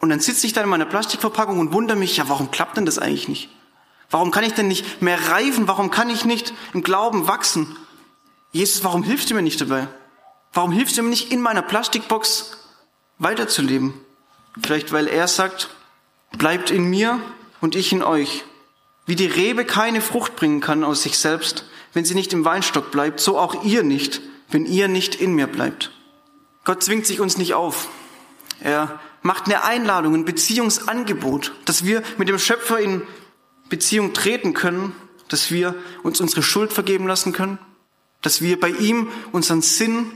Und 0.03 0.09
dann 0.09 0.19
sitze 0.19 0.45
ich 0.45 0.51
da 0.51 0.59
in 0.59 0.67
meiner 0.67 0.83
Plastikverpackung 0.83 1.59
und 1.59 1.71
wundere 1.71 1.95
mich, 1.95 2.17
ja, 2.17 2.27
warum 2.27 2.51
klappt 2.51 2.75
denn 2.75 2.85
das 2.85 2.99
eigentlich 2.99 3.29
nicht? 3.29 3.47
Warum 4.09 4.31
kann 4.31 4.43
ich 4.43 4.53
denn 4.53 4.67
nicht 4.67 5.01
mehr 5.01 5.29
reifen? 5.29 5.65
Warum 5.69 5.91
kann 5.91 6.09
ich 6.09 6.25
nicht 6.25 6.53
im 6.73 6.83
Glauben 6.83 7.29
wachsen? 7.29 7.77
Jesus, 8.51 8.83
warum 8.83 9.03
hilfst 9.03 9.29
du 9.29 9.33
mir 9.33 9.41
nicht 9.41 9.61
dabei? 9.61 9.87
Warum 10.51 10.73
hilfst 10.73 10.97
du 10.97 11.03
mir 11.03 11.09
nicht 11.09 11.31
in 11.31 11.39
meiner 11.39 11.61
Plastikbox 11.61 12.57
weiterzuleben? 13.17 13.93
Vielleicht 14.61 14.91
weil 14.91 15.07
er 15.07 15.29
sagt, 15.29 15.69
bleibt 16.37 16.69
in 16.69 16.83
mir 16.83 17.21
und 17.61 17.73
ich 17.73 17.93
in 17.93 18.03
euch. 18.03 18.43
Wie 19.05 19.15
die 19.15 19.27
Rebe 19.27 19.63
keine 19.63 20.01
Frucht 20.01 20.35
bringen 20.35 20.59
kann 20.59 20.83
aus 20.83 21.03
sich 21.03 21.17
selbst, 21.17 21.63
wenn 21.93 22.03
sie 22.03 22.15
nicht 22.15 22.33
im 22.33 22.43
Weinstock 22.43 22.91
bleibt, 22.91 23.21
so 23.21 23.39
auch 23.39 23.63
ihr 23.63 23.83
nicht, 23.83 24.19
wenn 24.49 24.65
ihr 24.65 24.89
nicht 24.89 25.15
in 25.15 25.33
mir 25.33 25.47
bleibt. 25.47 25.91
Gott 26.65 26.83
zwingt 26.83 27.05
sich 27.05 27.21
uns 27.21 27.37
nicht 27.37 27.53
auf. 27.53 27.87
Er 28.59 28.99
macht 29.23 29.45
eine 29.45 29.63
Einladung, 29.63 30.13
ein 30.13 30.25
Beziehungsangebot, 30.25 31.53
dass 31.65 31.83
wir 31.83 32.03
mit 32.17 32.29
dem 32.29 32.37
Schöpfer 32.37 32.79
in 32.79 33.01
Beziehung 33.69 34.13
treten 34.13 34.53
können, 34.53 34.95
dass 35.29 35.49
wir 35.49 35.73
uns 36.03 36.21
unsere 36.21 36.43
Schuld 36.43 36.71
vergeben 36.71 37.07
lassen 37.07 37.33
können, 37.33 37.57
dass 38.21 38.41
wir 38.41 38.59
bei 38.59 38.69
ihm 38.69 39.09
unseren 39.31 39.61
Sinn, 39.61 40.11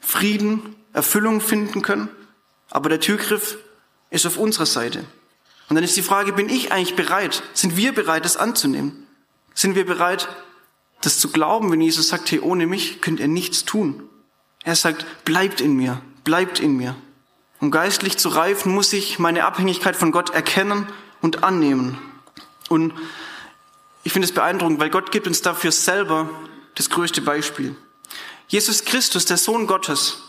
Frieden, 0.00 0.76
Erfüllung 0.92 1.40
finden 1.40 1.82
können. 1.82 2.08
Aber 2.70 2.88
der 2.88 3.00
Türgriff 3.00 3.58
ist 4.10 4.26
auf 4.26 4.36
unserer 4.36 4.66
Seite. 4.66 5.04
Und 5.68 5.76
dann 5.76 5.84
ist 5.84 5.96
die 5.96 6.02
Frage, 6.02 6.32
bin 6.32 6.48
ich 6.48 6.72
eigentlich 6.72 6.96
bereit? 6.96 7.42
Sind 7.54 7.76
wir 7.76 7.92
bereit, 7.92 8.24
das 8.24 8.36
anzunehmen? 8.36 9.06
Sind 9.54 9.76
wir 9.76 9.86
bereit, 9.86 10.28
das 11.00 11.18
zu 11.18 11.30
glauben, 11.30 11.70
wenn 11.70 11.80
Jesus 11.80 12.08
sagt, 12.08 12.30
hey, 12.30 12.40
ohne 12.40 12.66
mich 12.66 13.00
könnt 13.00 13.20
ihr 13.20 13.28
nichts 13.28 13.64
tun? 13.64 14.02
Er 14.64 14.74
sagt, 14.74 15.24
bleibt 15.24 15.60
in 15.60 15.74
mir, 15.74 16.02
bleibt 16.24 16.60
in 16.60 16.76
mir. 16.76 16.96
Um 17.60 17.70
geistlich 17.70 18.16
zu 18.16 18.30
reifen, 18.30 18.72
muss 18.72 18.92
ich 18.92 19.18
meine 19.18 19.44
Abhängigkeit 19.44 19.94
von 19.94 20.12
Gott 20.12 20.30
erkennen 20.30 20.86
und 21.20 21.44
annehmen. 21.44 21.98
Und 22.68 22.94
ich 24.02 24.12
finde 24.12 24.26
es 24.26 24.32
beeindruckend, 24.32 24.80
weil 24.80 24.90
Gott 24.90 25.12
gibt 25.12 25.26
uns 25.26 25.42
dafür 25.42 25.70
selber 25.70 26.30
das 26.74 26.88
größte 26.88 27.20
Beispiel. 27.20 27.76
Jesus 28.48 28.84
Christus, 28.84 29.26
der 29.26 29.36
Sohn 29.36 29.66
Gottes, 29.66 30.22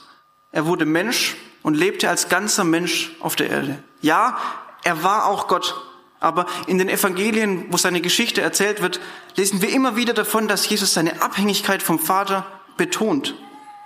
er 0.52 0.66
wurde 0.66 0.86
Mensch 0.86 1.38
und 1.64 1.76
lebte 1.76 2.10
als 2.10 2.28
ganzer 2.28 2.66
Mensch 2.66 3.16
auf 3.22 3.36
der 3.38 3.50
Erde. 3.50 3.84
Ja, 4.02 4.38
er 4.84 5.04
war 5.04 5.26
auch 5.28 5.48
Gott. 5.48 5.76
Aber 6.20 6.46
in 6.68 6.78
den 6.78 6.90
Evangelien, 6.90 7.66
wo 7.70 7.78
seine 7.78 8.02
Geschichte 8.02 8.42
erzählt 8.42 8.82
wird, 8.82 9.00
lesen 9.36 9.62
wir 9.62 9.70
immer 9.70 9.96
wieder 9.96 10.14
davon, 10.14 10.48
dass 10.48 10.70
Jesus 10.70 10.94
seine 10.94 11.22
Abhängigkeit 11.22 11.82
vom 11.82 11.98
Vater 11.98 12.46
betont. 12.78 13.36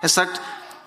Er 0.02 0.10
sagt, 0.10 0.42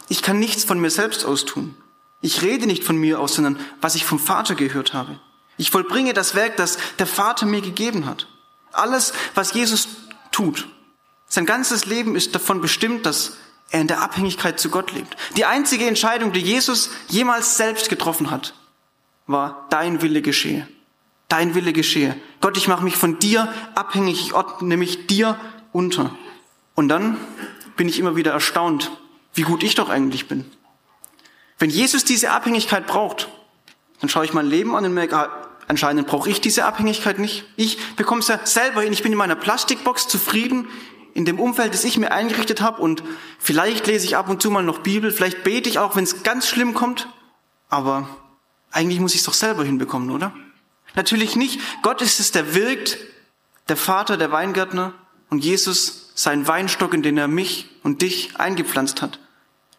ich 0.08 0.22
kann 0.22 0.38
nichts 0.38 0.64
von 0.64 0.80
mir 0.80 0.90
selbst 0.90 1.24
aus 1.24 1.44
tun. 1.44 1.74
Ich 2.20 2.42
rede 2.42 2.66
nicht 2.66 2.84
von 2.84 2.96
mir 2.96 3.20
aus, 3.20 3.34
sondern 3.34 3.58
was 3.80 3.94
ich 3.94 4.04
vom 4.04 4.18
Vater 4.18 4.54
gehört 4.54 4.92
habe. 4.92 5.20
Ich 5.56 5.70
vollbringe 5.70 6.14
das 6.14 6.34
Werk, 6.34 6.56
das 6.56 6.78
der 6.98 7.06
Vater 7.06 7.46
mir 7.46 7.60
gegeben 7.60 8.06
hat. 8.06 8.26
Alles, 8.72 9.12
was 9.34 9.54
Jesus 9.54 9.88
tut, 10.30 10.68
sein 11.28 11.46
ganzes 11.46 11.84
Leben 11.84 12.16
ist 12.16 12.34
davon 12.34 12.60
bestimmt, 12.60 13.04
dass 13.04 13.37
er 13.70 13.82
in 13.82 13.87
der 13.87 14.00
Abhängigkeit 14.00 14.58
zu 14.58 14.70
Gott 14.70 14.92
lebt. 14.92 15.16
Die 15.37 15.44
einzige 15.44 15.87
Entscheidung, 15.87 16.32
die 16.32 16.40
Jesus 16.40 16.90
jemals 17.08 17.56
selbst 17.56 17.90
getroffen 17.90 18.30
hat, 18.30 18.54
war, 19.26 19.66
dein 19.68 20.00
Wille 20.00 20.22
geschehe. 20.22 20.66
Dein 21.28 21.54
Wille 21.54 21.75
geschehe. 21.75 22.18
Gott, 22.40 22.56
ich 22.56 22.68
mache 22.68 22.82
mich 22.82 22.96
von 22.96 23.18
dir 23.18 23.52
abhängig, 23.75 24.22
ich 24.22 24.32
ordne 24.32 24.78
mich 24.78 25.06
dir 25.06 25.38
unter. 25.72 26.16
Und 26.75 26.88
dann 26.88 27.18
bin 27.76 27.88
ich 27.88 27.98
immer 27.98 28.16
wieder 28.16 28.32
erstaunt, 28.32 28.90
wie 29.34 29.42
gut 29.42 29.62
ich 29.62 29.75
doch 29.75 29.90
eigentlich 29.90 30.28
bin. 30.28 30.50
Wenn 31.58 31.70
Jesus 31.70 32.04
diese 32.04 32.30
Abhängigkeit 32.30 32.86
braucht, 32.86 33.28
dann 34.00 34.08
schaue 34.08 34.24
ich 34.24 34.32
mein 34.32 34.46
Leben 34.46 34.76
an 34.76 34.84
und 34.84 34.94
merke, 34.94 35.16
ah, 35.16 35.48
Anscheinend 35.68 36.06
brauche 36.06 36.30
ich 36.30 36.40
diese 36.40 36.64
Abhängigkeit 36.64 37.18
nicht. 37.18 37.44
Ich 37.56 37.94
bekomme 37.94 38.20
es 38.20 38.28
ja 38.28 38.40
selber 38.44 38.80
hin. 38.80 38.92
Ich 38.94 39.02
bin 39.02 39.12
in 39.12 39.18
meiner 39.18 39.36
Plastikbox 39.36 40.08
zufrieden, 40.08 40.66
in 41.12 41.26
dem 41.26 41.38
Umfeld, 41.38 41.74
das 41.74 41.84
ich 41.84 41.98
mir 41.98 42.10
eingerichtet 42.10 42.62
habe. 42.62 42.80
Und 42.80 43.02
vielleicht 43.38 43.86
lese 43.86 44.06
ich 44.06 44.16
ab 44.16 44.30
und 44.30 44.40
zu 44.40 44.50
mal 44.50 44.62
noch 44.62 44.78
Bibel. 44.78 45.10
Vielleicht 45.10 45.44
bete 45.44 45.68
ich 45.68 45.78
auch, 45.78 45.94
wenn 45.94 46.04
es 46.04 46.22
ganz 46.22 46.48
schlimm 46.48 46.72
kommt. 46.72 47.08
Aber 47.68 48.08
eigentlich 48.70 48.98
muss 48.98 49.12
ich 49.12 49.20
es 49.20 49.26
doch 49.26 49.34
selber 49.34 49.62
hinbekommen, 49.62 50.10
oder? 50.10 50.32
Natürlich 50.94 51.36
nicht. 51.36 51.60
Gott 51.82 52.00
ist 52.00 52.18
es, 52.18 52.32
der 52.32 52.54
wirkt, 52.54 52.96
der 53.68 53.76
Vater, 53.76 54.16
der 54.16 54.32
Weingärtner 54.32 54.94
und 55.28 55.44
Jesus 55.44 56.12
sein 56.14 56.48
Weinstock, 56.48 56.94
in 56.94 57.02
den 57.02 57.18
er 57.18 57.28
mich 57.28 57.68
und 57.82 58.00
dich 58.00 58.40
eingepflanzt 58.40 59.02
hat. 59.02 59.20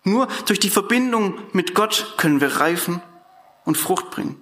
Nur 0.03 0.27
durch 0.45 0.59
die 0.59 0.69
Verbindung 0.69 1.39
mit 1.51 1.75
Gott 1.75 2.15
können 2.17 2.41
wir 2.41 2.57
reifen 2.57 3.01
und 3.65 3.77
Frucht 3.77 4.11
bringen. 4.11 4.41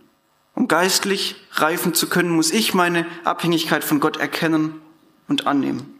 Um 0.54 0.68
geistlich 0.68 1.36
reifen 1.54 1.94
zu 1.94 2.10
können, 2.10 2.30
muss 2.30 2.52
ich 2.52 2.74
meine 2.74 3.06
Abhängigkeit 3.24 3.84
von 3.84 4.00
Gott 4.00 4.18
erkennen 4.18 4.82
und 5.28 5.48
annehmen. 5.48 6.00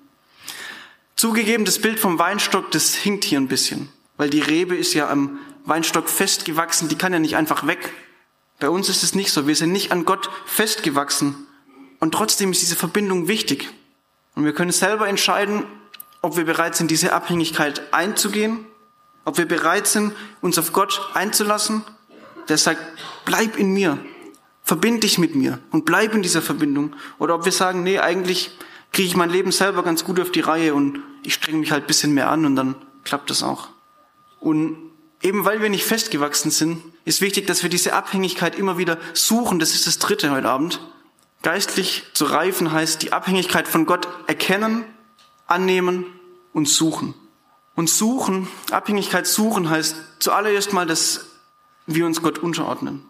Zugegeben, 1.16 1.66
das 1.66 1.80
Bild 1.80 2.00
vom 2.00 2.20
Weinstock, 2.20 2.70
das 2.72 2.94
hinkt 2.94 3.24
hier 3.24 3.40
ein 3.40 3.48
bisschen, 3.48 3.90
weil 4.18 4.30
die 4.30 4.40
Rebe 4.40 4.76
ist 4.76 4.94
ja 4.94 5.10
am 5.10 5.40
Weinstock 5.66 6.10
festgewachsen, 6.10 6.90
die 6.90 6.96
kann 6.96 7.12
ja 7.12 7.20
nicht 7.20 7.36
einfach 7.36 7.66
weg. 7.66 7.92
Bei 8.60 8.70
uns 8.70 8.88
ist 8.88 9.02
es 9.02 9.16
nicht 9.16 9.32
so, 9.32 9.48
wir 9.48 9.56
sind 9.56 9.72
nicht 9.72 9.92
an 9.92 10.06
Gott 10.06 10.30
festgewachsen 10.46 11.48
und 12.00 12.14
trotzdem 12.14 12.52
ist 12.52 12.62
diese 12.62 12.76
Verbindung 12.76 13.28
wichtig. 13.28 13.70
Und 14.36 14.46
wir 14.46 14.54
können 14.54 14.72
selber 14.72 15.08
entscheiden, 15.08 15.66
ob 16.22 16.38
wir 16.38 16.46
bereit 16.46 16.76
sind, 16.76 16.92
diese 16.92 17.14
Abhängigkeit 17.14 17.94
einzugehen, 17.94 18.67
ob 19.28 19.38
wir 19.38 19.46
bereit 19.46 19.88
sind, 19.88 20.14
uns 20.40 20.58
auf 20.58 20.72
Gott 20.72 21.02
einzulassen, 21.14 21.84
der 22.48 22.58
sagt, 22.58 22.82
bleib 23.26 23.58
in 23.58 23.74
mir, 23.74 24.00
Verbind 24.64 25.04
dich 25.04 25.18
mit 25.18 25.34
mir 25.34 25.60
und 25.72 25.86
bleib 25.86 26.14
in 26.14 26.22
dieser 26.22 26.42
Verbindung. 26.42 26.94
Oder 27.20 27.36
ob 27.36 27.46
wir 27.46 27.54
sagen, 27.54 27.84
nee, 27.84 28.00
eigentlich 28.00 28.52
kriege 28.92 29.08
ich 29.08 29.16
mein 29.16 29.30
Leben 29.30 29.54
selber 29.54 29.82
ganz 29.82 30.04
gut 30.04 30.20
auf 30.20 30.30
die 30.30 30.42
Reihe 30.42 30.74
und 30.74 31.00
ich 31.24 31.36
strenge 31.36 31.60
mich 31.60 31.72
halt 31.72 31.86
ein 31.86 31.88
bisschen 31.88 32.14
mehr 32.14 32.30
an 32.30 32.46
und 32.46 32.58
dann 32.58 32.76
klappt 33.06 33.30
das 33.30 33.44
auch. 33.44 33.70
Und 34.42 34.78
eben 35.22 35.46
weil 35.46 35.62
wir 35.62 35.70
nicht 35.70 35.86
festgewachsen 35.86 36.52
sind, 36.52 36.84
ist 37.06 37.22
wichtig, 37.22 37.48
dass 37.48 37.64
wir 37.64 37.70
diese 37.70 37.94
Abhängigkeit 37.94 38.58
immer 38.58 38.78
wieder 38.78 38.98
suchen. 39.14 39.60
Das 39.60 39.74
ist 39.74 39.88
das 39.88 40.00
dritte 40.00 40.32
heute 40.32 40.50
Abend. 40.50 40.82
Geistlich 41.44 42.04
zu 42.12 42.26
reifen 42.26 42.74
heißt 42.74 43.02
die 43.02 43.14
Abhängigkeit 43.14 43.70
von 43.70 43.86
Gott 43.86 44.08
erkennen, 44.28 44.84
annehmen 45.48 46.06
und 46.52 46.68
suchen. 46.68 47.14
Und 47.78 47.92
suchen, 47.92 48.48
Abhängigkeit 48.72 49.28
suchen 49.28 49.70
heißt 49.70 49.96
zuallererst 50.18 50.74
mal, 50.74 50.88
dass 50.88 51.28
wir 51.86 52.08
uns 52.08 52.24
Gott 52.24 52.40
unterordnen. 52.40 53.06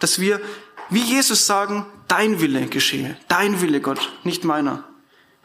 Dass 0.00 0.20
wir 0.20 0.40
wie 0.88 1.00
Jesus 1.00 1.46
sagen, 1.46 1.86
dein 2.08 2.40
Wille 2.40 2.66
geschehe, 2.66 3.16
dein 3.28 3.60
Wille 3.60 3.80
Gott, 3.80 4.12
nicht 4.24 4.42
meiner. 4.42 4.82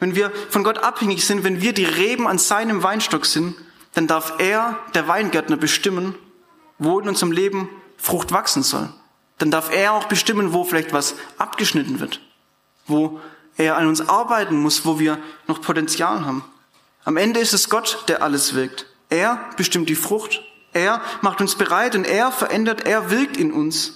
Wenn 0.00 0.16
wir 0.16 0.32
von 0.50 0.64
Gott 0.64 0.78
abhängig 0.78 1.24
sind, 1.24 1.44
wenn 1.44 1.60
wir 1.60 1.72
die 1.72 1.84
Reben 1.84 2.26
an 2.26 2.38
seinem 2.38 2.82
Weinstock 2.82 3.24
sind, 3.24 3.54
dann 3.94 4.08
darf 4.08 4.34
er, 4.38 4.76
der 4.94 5.06
Weingärtner, 5.06 5.56
bestimmen, 5.56 6.16
wo 6.78 6.98
in 6.98 7.08
unserem 7.08 7.30
Leben 7.30 7.68
Frucht 7.96 8.32
wachsen 8.32 8.64
soll. 8.64 8.88
Dann 9.38 9.52
darf 9.52 9.72
er 9.72 9.92
auch 9.92 10.06
bestimmen, 10.06 10.52
wo 10.52 10.64
vielleicht 10.64 10.92
was 10.92 11.14
abgeschnitten 11.38 12.00
wird, 12.00 12.20
wo 12.88 13.20
er 13.56 13.76
an 13.76 13.86
uns 13.86 14.08
arbeiten 14.08 14.60
muss, 14.60 14.84
wo 14.84 14.98
wir 14.98 15.18
noch 15.46 15.62
Potenzial 15.62 16.26
haben. 16.26 16.44
Am 17.06 17.16
Ende 17.16 17.40
ist 17.40 17.54
es 17.54 17.70
Gott, 17.70 18.04
der 18.08 18.22
alles 18.22 18.54
wirkt. 18.54 18.84
Er 19.08 19.48
bestimmt 19.56 19.88
die 19.88 19.94
Frucht. 19.94 20.42
Er 20.74 21.00
macht 21.22 21.40
uns 21.40 21.54
bereit 21.54 21.94
und 21.94 22.06
er 22.06 22.30
verändert, 22.30 22.84
er 22.84 23.10
wirkt 23.10 23.38
in 23.38 23.50
uns 23.50 23.94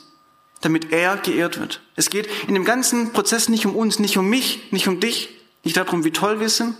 damit 0.60 0.92
er 0.92 1.16
geehrt 1.16 1.58
wird. 1.58 1.80
Es 1.96 2.10
geht 2.10 2.28
in 2.46 2.54
dem 2.54 2.64
ganzen 2.64 3.12
Prozess 3.12 3.48
nicht 3.48 3.66
um 3.66 3.74
uns, 3.74 3.98
nicht 3.98 4.16
um 4.18 4.28
mich, 4.28 4.70
nicht 4.72 4.88
um 4.88 5.00
dich, 5.00 5.30
nicht 5.64 5.76
darum, 5.76 6.04
wie 6.04 6.10
toll 6.10 6.40
wir 6.40 6.48
sind, 6.48 6.76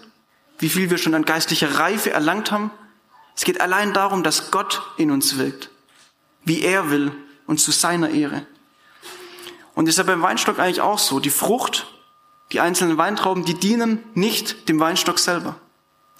wie 0.59 0.69
viel 0.69 0.91
wir 0.91 0.99
schon 0.99 1.15
an 1.15 1.25
geistlicher 1.25 1.79
Reife 1.79 2.11
erlangt 2.11 2.51
haben. 2.53 2.71
Es 3.35 3.45
geht 3.45 3.61
allein 3.61 3.93
darum, 3.93 4.23
dass 4.23 4.51
Gott 4.51 4.83
in 4.99 5.11
uns 5.11 5.39
wirkt, 5.39 5.71
wie 6.45 6.63
er 6.63 6.91
will 6.91 7.13
und 7.47 7.61
zu 7.61 7.71
seiner 7.71 8.11
Ehre. 8.11 8.47
Und 9.75 9.89
ist 9.89 9.99
ja 9.99 10.05
beim 10.05 10.21
Weinstock 10.21 10.59
eigentlich 10.59 10.83
auch 10.83 10.99
so. 10.99 11.21
Die 11.21 11.31
Frucht, 11.31 11.87
die 12.53 12.61
einzelnen 12.61 12.99
Weintrauben, 12.99 13.45
die 13.45 13.55
dienen 13.55 14.05
nicht 14.15 14.69
dem 14.69 14.79
Weinstock 14.79 15.19
selber, 15.19 15.57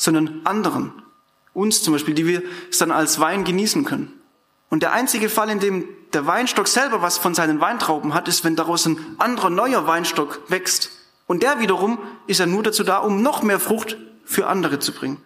sondern 0.01 0.41
anderen. 0.45 0.93
Uns 1.53 1.83
zum 1.83 1.93
Beispiel, 1.93 2.15
die 2.15 2.27
wir 2.27 2.43
es 2.71 2.79
dann 2.79 2.91
als 2.91 3.21
Wein 3.21 3.45
genießen 3.45 3.85
können. 3.85 4.13
Und 4.71 4.83
der 4.83 4.93
einzige 4.93 5.29
Fall, 5.29 5.51
in 5.51 5.61
dem 5.61 5.89
der 6.15 6.27
Weinstock 6.27 6.69
selber 6.69 7.03
was 7.03 7.19
von 7.19 7.35
seinen 7.35 7.61
Weintrauben 7.61 8.15
hat, 8.15 8.27
ist, 8.27 8.43
wenn 8.43 8.57
daraus 8.57 8.87
ein 8.87 8.99
anderer 9.19 9.51
neuer 9.51 9.87
Weinstock 9.87 10.41
wächst. 10.49 10.91
Und 11.27 11.43
der 11.43 11.61
wiederum 11.61 11.99
ist 12.27 12.41
ja 12.41 12.47
nur 12.47 12.63
dazu 12.63 12.83
da, 12.83 12.99
um 12.99 13.23
noch 13.23 13.43
mehr 13.43 13.61
Frucht 13.61 13.99
für 14.25 14.47
andere 14.47 14.79
zu 14.79 14.93
bringen. 14.93 15.19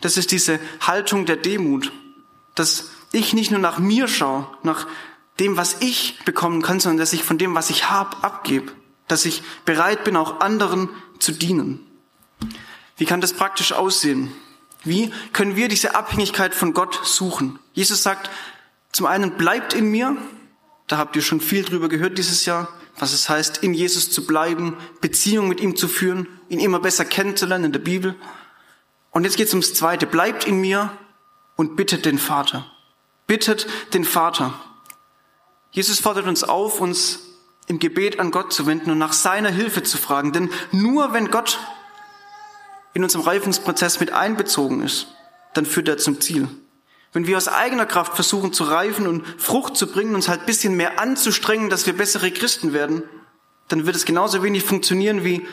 Das 0.00 0.16
ist 0.16 0.30
diese 0.30 0.60
Haltung 0.80 1.26
der 1.26 1.36
Demut, 1.36 1.92
dass 2.54 2.90
ich 3.10 3.34
nicht 3.34 3.50
nur 3.50 3.60
nach 3.60 3.78
mir 3.78 4.06
schaue, 4.06 4.46
nach 4.62 4.86
dem, 5.40 5.56
was 5.56 5.78
ich 5.80 6.20
bekommen 6.24 6.62
kann, 6.62 6.78
sondern 6.78 6.98
dass 6.98 7.12
ich 7.12 7.24
von 7.24 7.38
dem, 7.38 7.54
was 7.54 7.68
ich 7.68 7.90
habe, 7.90 8.16
abgebe. 8.22 8.70
Dass 9.08 9.24
ich 9.24 9.42
bereit 9.64 10.04
bin, 10.04 10.16
auch 10.16 10.40
anderen 10.40 10.88
zu 11.18 11.32
dienen. 11.32 11.84
Wie 12.96 13.04
kann 13.04 13.20
das 13.20 13.32
praktisch 13.32 13.72
aussehen? 13.72 14.32
Wie 14.84 15.12
können 15.32 15.56
wir 15.56 15.68
diese 15.68 15.94
Abhängigkeit 15.94 16.54
von 16.54 16.74
Gott 16.74 17.00
suchen? 17.04 17.58
Jesus 17.72 18.02
sagt, 18.02 18.30
zum 18.92 19.06
einen 19.06 19.32
bleibt 19.32 19.72
in 19.72 19.90
mir, 19.90 20.16
da 20.86 20.98
habt 20.98 21.16
ihr 21.16 21.22
schon 21.22 21.40
viel 21.40 21.64
drüber 21.64 21.88
gehört 21.88 22.18
dieses 22.18 22.44
Jahr, 22.44 22.68
was 22.98 23.12
es 23.12 23.28
heißt, 23.28 23.58
in 23.58 23.74
Jesus 23.74 24.10
zu 24.10 24.26
bleiben, 24.26 24.76
Beziehung 25.00 25.48
mit 25.48 25.60
ihm 25.60 25.74
zu 25.76 25.88
führen, 25.88 26.28
ihn 26.48 26.60
immer 26.60 26.78
besser 26.78 27.04
kennenzulernen 27.04 27.66
in 27.66 27.72
der 27.72 27.80
Bibel. 27.80 28.14
Und 29.10 29.24
jetzt 29.24 29.36
geht 29.36 29.48
es 29.48 29.54
ums 29.54 29.74
Zweite, 29.74 30.06
bleibt 30.06 30.46
in 30.46 30.60
mir 30.60 30.92
und 31.56 31.76
bittet 31.76 32.04
den 32.04 32.18
Vater. 32.18 32.70
Bittet 33.26 33.66
den 33.94 34.04
Vater. 34.04 34.54
Jesus 35.70 35.98
fordert 35.98 36.26
uns 36.26 36.44
auf, 36.44 36.80
uns 36.80 37.20
im 37.66 37.78
Gebet 37.78 38.20
an 38.20 38.30
Gott 38.30 38.52
zu 38.52 38.66
wenden 38.66 38.90
und 38.90 38.98
nach 38.98 39.12
seiner 39.12 39.50
Hilfe 39.50 39.82
zu 39.82 39.98
fragen. 39.98 40.32
Denn 40.32 40.50
nur 40.70 41.12
wenn 41.12 41.30
Gott 41.30 41.58
in 42.94 43.02
unserem 43.02 43.24
Reifungsprozess 43.24 44.00
mit 44.00 44.12
einbezogen 44.12 44.82
ist, 44.82 45.08
dann 45.52 45.66
führt 45.66 45.88
er 45.88 45.98
zum 45.98 46.20
Ziel. 46.20 46.48
Wenn 47.12 47.26
wir 47.26 47.36
aus 47.36 47.48
eigener 47.48 47.86
Kraft 47.86 48.14
versuchen 48.14 48.52
zu 48.52 48.64
reifen 48.64 49.06
und 49.06 49.24
Frucht 49.38 49.76
zu 49.76 49.86
bringen, 49.86 50.14
uns 50.14 50.28
halt 50.28 50.40
ein 50.40 50.46
bisschen 50.46 50.76
mehr 50.76 50.98
anzustrengen, 50.98 51.70
dass 51.70 51.86
wir 51.86 51.96
bessere 51.96 52.30
Christen 52.30 52.72
werden, 52.72 53.02
dann 53.68 53.86
wird 53.86 53.96
es 53.96 54.04
genauso 54.04 54.42
wenig 54.42 54.64
funktionieren, 54.64 55.24
wie 55.24 55.46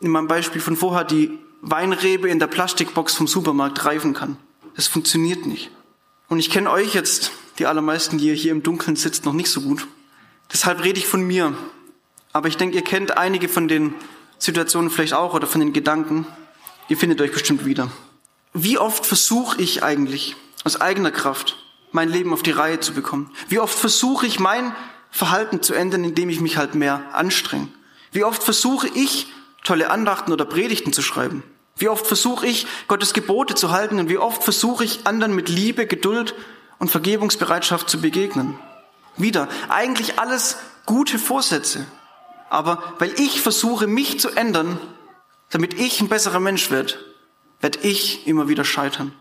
in 0.00 0.10
meinem 0.10 0.28
Beispiel 0.28 0.60
von 0.60 0.76
vorher 0.76 1.04
die 1.04 1.38
Weinrebe 1.60 2.28
in 2.28 2.38
der 2.38 2.46
Plastikbox 2.46 3.14
vom 3.14 3.26
Supermarkt 3.26 3.84
reifen 3.84 4.14
kann. 4.14 4.36
Das 4.76 4.86
funktioniert 4.86 5.46
nicht. 5.46 5.70
Und 6.28 6.38
ich 6.38 6.50
kenne 6.50 6.70
euch 6.70 6.94
jetzt, 6.94 7.32
die 7.58 7.66
allermeisten, 7.66 8.18
die 8.18 8.28
ihr 8.28 8.34
hier 8.34 8.52
im 8.52 8.62
Dunkeln 8.62 8.96
sitzt, 8.96 9.24
noch 9.24 9.32
nicht 9.32 9.50
so 9.50 9.62
gut. 9.62 9.86
Deshalb 10.52 10.84
rede 10.84 10.98
ich 10.98 11.06
von 11.06 11.22
mir. 11.22 11.54
Aber 12.32 12.48
ich 12.48 12.56
denke, 12.56 12.76
ihr 12.76 12.84
kennt 12.84 13.16
einige 13.16 13.48
von 13.48 13.66
den 13.66 13.94
Situationen 14.38 14.90
vielleicht 14.90 15.14
auch 15.14 15.34
oder 15.34 15.46
von 15.46 15.60
den 15.60 15.72
Gedanken. 15.72 16.26
Ihr 16.88 16.96
findet 16.96 17.20
euch 17.20 17.32
bestimmt 17.32 17.66
wieder. 17.66 17.90
Wie 18.54 18.78
oft 18.78 19.04
versuche 19.04 19.60
ich 19.60 19.82
eigentlich 19.82 20.36
aus 20.64 20.80
eigener 20.80 21.10
Kraft 21.10 21.56
mein 21.92 22.08
Leben 22.08 22.32
auf 22.32 22.42
die 22.42 22.50
Reihe 22.50 22.80
zu 22.80 22.94
bekommen? 22.94 23.30
Wie 23.48 23.58
oft 23.58 23.78
versuche 23.78 24.26
ich 24.26 24.40
mein 24.40 24.74
Verhalten 25.10 25.62
zu 25.62 25.74
ändern, 25.74 26.04
indem 26.04 26.30
ich 26.30 26.40
mich 26.40 26.56
halt 26.56 26.74
mehr 26.74 27.14
anstrenge? 27.14 27.68
Wie 28.10 28.24
oft 28.24 28.42
versuche 28.42 28.88
ich 28.94 29.28
tolle 29.64 29.90
Andachten 29.90 30.32
oder 30.32 30.46
Predigten 30.46 30.92
zu 30.92 31.02
schreiben? 31.02 31.42
Wie 31.76 31.88
oft 31.88 32.06
versuche 32.06 32.46
ich 32.46 32.66
Gottes 32.88 33.12
Gebote 33.12 33.54
zu 33.54 33.70
halten 33.70 33.98
und 34.00 34.08
wie 34.08 34.18
oft 34.18 34.42
versuche 34.42 34.84
ich 34.84 35.06
anderen 35.06 35.34
mit 35.34 35.48
Liebe, 35.48 35.86
Geduld 35.86 36.34
und 36.78 36.90
Vergebungsbereitschaft 36.90 37.88
zu 37.88 38.00
begegnen? 38.00 38.58
Wieder, 39.16 39.48
eigentlich 39.68 40.18
alles 40.18 40.56
gute 40.86 41.18
Vorsätze. 41.18 41.86
Aber 42.50 42.82
weil 42.98 43.12
ich 43.20 43.42
versuche, 43.42 43.86
mich 43.86 44.18
zu 44.18 44.30
ändern, 44.30 44.80
damit 45.50 45.74
ich 45.74 46.00
ein 46.00 46.08
besserer 46.08 46.40
Mensch 46.40 46.70
werde, 46.70 46.94
werde 47.60 47.78
ich 47.80 48.26
immer 48.26 48.48
wieder 48.48 48.64
scheitern. 48.64 49.12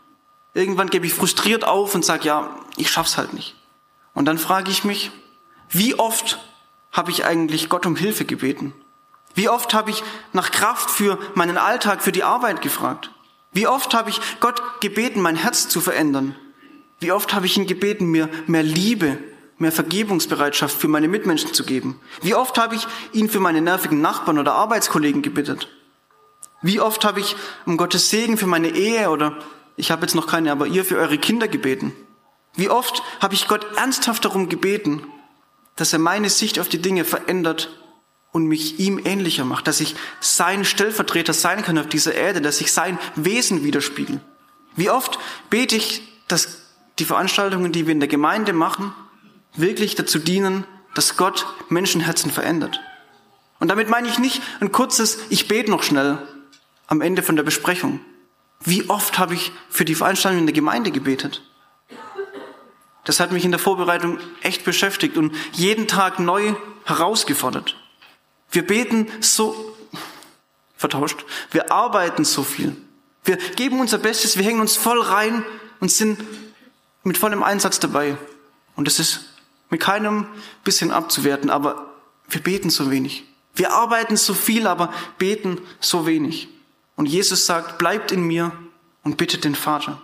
Irgendwann 0.54 0.90
gebe 0.90 1.06
ich 1.06 1.14
frustriert 1.14 1.64
auf 1.66 1.94
und 1.96 2.04
sage, 2.04 2.28
ja, 2.28 2.56
ich 2.78 2.90
schaff's 2.90 3.18
halt 3.18 3.34
nicht. 3.34 3.56
Und 4.14 4.26
dann 4.26 4.38
frage 4.38 4.72
ich 4.72 4.84
mich, 4.84 5.12
wie 5.70 5.96
oft 5.96 6.40
habe 6.92 7.12
ich 7.12 7.26
eigentlich 7.26 7.70
Gott 7.70 7.86
um 7.86 7.96
Hilfe 7.96 8.26
gebeten? 8.26 8.74
Wie 9.36 9.50
oft 9.50 9.74
habe 9.74 9.92
ich 9.92 10.04
nach 10.34 10.52
Kraft 10.52 10.90
für 10.90 11.20
meinen 11.36 11.58
Alltag, 11.58 12.02
für 12.02 12.12
die 12.12 12.24
Arbeit 12.24 12.62
gefragt? 12.62 13.12
Wie 13.52 13.68
oft 13.68 13.94
habe 13.94 14.10
ich 14.10 14.20
Gott 14.40 14.62
gebeten, 14.82 15.22
mein 15.22 15.36
Herz 15.36 15.70
zu 15.70 15.80
verändern? 15.80 16.36
Wie 17.00 17.12
oft 17.12 17.34
habe 17.36 17.46
ich 17.46 17.58
ihn 17.58 17.68
gebeten, 17.68 18.08
mir 18.08 18.30
mehr 18.48 18.64
Liebe, 18.64 19.20
mehr 19.60 19.72
Vergebungsbereitschaft 19.72 20.76
für 20.76 20.88
meine 20.88 21.08
Mitmenschen 21.08 21.54
zu 21.54 21.64
geben? 21.64 22.00
Wie 22.22 22.34
oft 22.34 22.58
habe 22.58 22.76
ich 22.76 22.88
ihn 23.14 23.30
für 23.30 23.40
meine 23.40 23.62
nervigen 23.62 24.02
Nachbarn 24.02 24.40
oder 24.40 24.56
Arbeitskollegen 24.56 25.22
gebittet? 25.22 25.68
Wie 26.62 26.80
oft 26.80 27.06
habe 27.06 27.20
ich 27.20 27.36
um 27.66 27.78
Gottes 27.78 28.10
Segen 28.10 28.38
für 28.38 28.48
meine 28.48 28.70
Ehe 28.70 29.10
oder 29.10 29.38
ich 29.76 29.92
habe 29.92 30.02
jetzt 30.02 30.16
noch 30.16 30.28
keine, 30.28 30.52
aber 30.52 30.68
ihr 30.68 30.84
für 30.84 30.98
eure 30.98 31.18
Kinder 31.18 31.48
gebeten? 31.48 31.94
Wie 32.56 32.70
oft 32.70 33.04
habe 33.22 33.36
ich 33.36 33.48
Gott 33.48 33.66
ernsthaft 33.78 34.26
darum 34.26 34.50
gebeten, 34.50 35.04
dass 35.76 35.94
er 35.94 36.00
meine 36.00 36.30
Sicht 36.30 36.60
auf 36.60 36.68
die 36.68 36.82
Dinge 36.82 37.06
verändert 37.06 37.70
und 38.32 38.48
mich 38.48 38.80
ihm 38.80 39.00
ähnlicher 39.04 39.46
macht, 39.46 39.68
dass 39.68 39.80
ich 39.80 39.96
sein 40.20 40.66
Stellvertreter 40.66 41.34
sein 41.34 41.62
kann 41.62 41.78
auf 41.78 41.88
dieser 41.88 42.16
Erde, 42.16 42.42
dass 42.42 42.60
ich 42.60 42.74
sein 42.74 42.98
Wesen 43.16 43.64
widerspiegel? 43.64 44.20
Wie 44.76 44.90
oft 44.90 45.20
bete 45.52 45.76
ich, 45.76 46.02
dass 46.28 46.64
die 46.98 47.06
Veranstaltungen, 47.06 47.72
die 47.72 47.86
wir 47.86 47.92
in 47.92 48.00
der 48.00 48.10
Gemeinde 48.10 48.54
machen, 48.54 48.94
wirklich 49.56 49.94
dazu 49.94 50.18
dienen, 50.18 50.66
dass 50.96 51.18
Gott 51.18 51.46
Menschenherzen 51.70 52.32
verändert? 52.32 52.80
Und 53.60 53.70
damit 53.70 53.90
meine 53.90 54.08
ich 54.08 54.18
nicht 54.18 54.42
ein 54.60 54.72
kurzes 54.72 55.20
Ich 55.30 55.48
bete 55.48 55.70
noch 55.70 55.84
schnell, 55.84 56.20
am 56.88 57.02
Ende 57.02 57.22
von 57.22 57.36
der 57.36 57.44
Besprechung. 57.44 58.00
Wie 58.62 58.90
oft 58.90 59.20
habe 59.20 59.36
ich 59.36 59.52
für 59.70 59.86
die 59.86 59.96
Veranstaltung 59.96 60.40
in 60.40 60.46
der 60.48 60.54
Gemeinde 60.54 60.92
gebetet? 60.92 61.44
Das 63.04 63.20
hat 63.20 63.32
mich 63.32 63.46
in 63.46 63.52
der 63.52 63.60
Vorbereitung 63.60 64.20
echt 64.42 64.66
beschäftigt 64.66 65.16
und 65.18 65.34
jeden 65.54 65.88
Tag 65.88 66.20
neu 66.20 66.56
herausgefordert. 66.84 67.78
Wir 68.52 68.66
beten 68.66 69.08
so, 69.22 69.78
vertauscht, 70.76 71.24
wir 71.52 71.72
arbeiten 71.72 72.26
so 72.26 72.44
viel. 72.44 72.76
Wir 73.24 73.38
geben 73.38 73.80
unser 73.80 73.98
Bestes, 73.98 74.38
wir 74.38 74.44
hängen 74.44 74.62
uns 74.62 74.76
voll 74.76 75.02
rein 75.02 75.46
und 75.80 75.92
sind 75.92 76.20
mit 77.04 77.18
vollem 77.18 77.44
Einsatz 77.44 77.80
dabei. 77.80 78.18
Und 78.76 78.88
das 78.88 79.00
ist 79.00 79.26
mit 79.70 79.82
keinem 79.82 80.28
bisschen 80.64 80.92
abzuwerten, 80.92 81.50
aber 81.50 81.94
wir 82.30 82.42
beten 82.42 82.70
so 82.70 82.92
wenig. 82.92 83.26
Wir 83.54 83.74
arbeiten 83.74 84.18
so 84.18 84.34
viel, 84.34 84.68
aber 84.68 84.94
beten 85.18 85.60
so 85.80 86.06
wenig. 86.06 86.50
Und 86.98 87.06
Jesus 87.06 87.46
sagt, 87.46 87.78
bleibt 87.78 88.12
in 88.12 88.24
mir 88.24 88.52
und 89.04 89.16
bittet 89.16 89.46
den 89.46 89.56
Vater. 89.56 90.02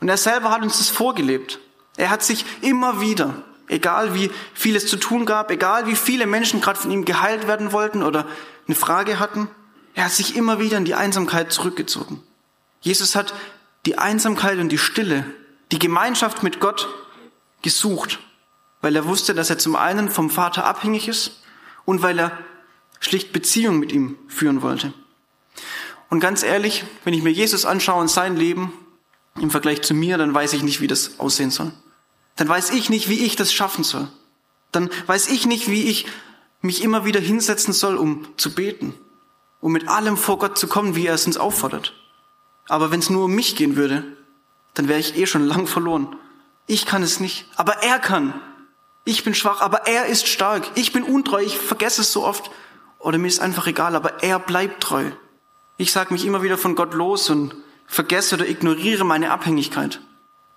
Und 0.00 0.08
er 0.08 0.16
selber 0.16 0.50
hat 0.50 0.62
uns 0.62 0.78
das 0.78 0.88
vorgelebt. 0.88 1.58
Er 1.96 2.08
hat 2.08 2.22
sich 2.22 2.46
immer 2.62 3.00
wieder, 3.00 3.42
egal 3.66 4.14
wie 4.14 4.30
viel 4.54 4.76
es 4.76 4.86
zu 4.86 4.96
tun 4.96 5.26
gab, 5.26 5.50
egal 5.50 5.86
wie 5.86 5.96
viele 5.96 6.26
Menschen 6.26 6.60
gerade 6.60 6.78
von 6.78 6.92
ihm 6.92 7.04
geheilt 7.04 7.46
werden 7.48 7.72
wollten 7.72 8.02
oder 8.02 8.26
eine 8.66 8.76
Frage 8.76 9.18
hatten, 9.18 9.48
er 9.94 10.04
hat 10.04 10.12
sich 10.12 10.36
immer 10.36 10.60
wieder 10.60 10.78
in 10.78 10.84
die 10.84 10.94
Einsamkeit 10.94 11.52
zurückgezogen. 11.52 12.22
Jesus 12.80 13.16
hat 13.16 13.34
die 13.84 13.98
Einsamkeit 13.98 14.58
und 14.60 14.70
die 14.70 14.78
Stille, 14.78 15.24
die 15.72 15.80
Gemeinschaft 15.80 16.44
mit 16.44 16.60
Gott 16.60 16.88
gesucht, 17.62 18.20
weil 18.80 18.94
er 18.94 19.06
wusste, 19.06 19.34
dass 19.34 19.50
er 19.50 19.58
zum 19.58 19.74
einen 19.74 20.08
vom 20.08 20.30
Vater 20.30 20.64
abhängig 20.64 21.08
ist 21.08 21.42
und 21.84 22.00
weil 22.00 22.20
er 22.20 22.38
schlicht 23.00 23.32
Beziehung 23.32 23.80
mit 23.80 23.90
ihm 23.90 24.16
führen 24.28 24.62
wollte. 24.62 24.92
Und 26.10 26.20
ganz 26.20 26.42
ehrlich, 26.42 26.84
wenn 27.04 27.14
ich 27.14 27.22
mir 27.22 27.30
Jesus 27.30 27.64
anschaue 27.64 28.00
und 28.00 28.08
sein 28.08 28.36
Leben 28.36 28.72
im 29.40 29.50
Vergleich 29.50 29.82
zu 29.82 29.94
mir, 29.94 30.18
dann 30.18 30.32
weiß 30.34 30.52
ich 30.54 30.62
nicht, 30.62 30.80
wie 30.80 30.86
das 30.86 31.18
aussehen 31.18 31.50
soll. 31.50 31.72
Dann 32.36 32.48
weiß 32.48 32.70
ich 32.70 32.88
nicht, 32.88 33.08
wie 33.08 33.24
ich 33.24 33.36
das 33.36 33.52
schaffen 33.52 33.84
soll. 33.84 34.08
Dann 34.72 34.90
weiß 35.06 35.28
ich 35.28 35.46
nicht, 35.46 35.68
wie 35.70 35.84
ich 35.84 36.06
mich 36.60 36.82
immer 36.82 37.04
wieder 37.04 37.20
hinsetzen 37.20 37.72
soll, 37.72 37.96
um 37.96 38.26
zu 38.36 38.54
beten, 38.54 38.94
um 39.60 39.72
mit 39.72 39.88
allem 39.88 40.16
vor 40.16 40.38
Gott 40.38 40.58
zu 40.58 40.66
kommen, 40.66 40.96
wie 40.96 41.06
er 41.06 41.14
es 41.14 41.26
uns 41.26 41.36
auffordert. 41.36 41.94
Aber 42.68 42.90
wenn 42.90 43.00
es 43.00 43.10
nur 43.10 43.24
um 43.24 43.34
mich 43.34 43.56
gehen 43.56 43.76
würde, 43.76 44.04
dann 44.74 44.88
wäre 44.88 45.00
ich 45.00 45.16
eh 45.16 45.26
schon 45.26 45.44
lang 45.44 45.66
verloren. 45.66 46.16
Ich 46.66 46.86
kann 46.86 47.02
es 47.02 47.20
nicht, 47.20 47.46
aber 47.56 47.82
er 47.82 47.98
kann. 47.98 48.40
Ich 49.04 49.24
bin 49.24 49.34
schwach, 49.34 49.60
aber 49.60 49.86
er 49.86 50.06
ist 50.06 50.28
stark. 50.28 50.70
Ich 50.74 50.92
bin 50.92 51.02
untreu, 51.02 51.40
ich 51.42 51.56
vergesse 51.56 52.02
es 52.02 52.12
so 52.12 52.24
oft. 52.24 52.50
Oder 52.98 53.16
mir 53.18 53.28
ist 53.28 53.40
einfach 53.40 53.66
egal, 53.66 53.96
aber 53.96 54.22
er 54.22 54.38
bleibt 54.38 54.82
treu. 54.82 55.10
Ich 55.80 55.92
sage 55.92 56.12
mich 56.12 56.26
immer 56.26 56.42
wieder 56.42 56.58
von 56.58 56.74
Gott 56.74 56.92
los 56.92 57.30
und 57.30 57.54
vergesse 57.86 58.34
oder 58.34 58.48
ignoriere 58.48 59.04
meine 59.04 59.30
Abhängigkeit. 59.30 60.00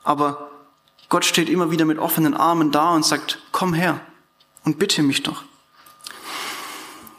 Aber 0.03 0.49
Gott 1.09 1.25
steht 1.25 1.47
immer 1.47 1.69
wieder 1.69 1.85
mit 1.85 1.99
offenen 1.99 2.33
Armen 2.33 2.71
da 2.71 2.89
und 2.89 3.05
sagt, 3.05 3.37
komm 3.51 3.75
her 3.75 4.01
und 4.63 4.79
bitte 4.79 5.03
mich 5.03 5.21
doch. 5.21 5.43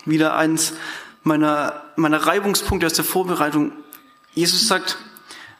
Wieder 0.04 0.36
eins 0.36 0.72
meiner, 1.22 1.84
meiner 1.94 2.26
Reibungspunkte 2.26 2.86
aus 2.86 2.94
der 2.94 3.04
Vorbereitung. 3.04 3.70
Jesus 4.34 4.66
sagt, 4.66 4.98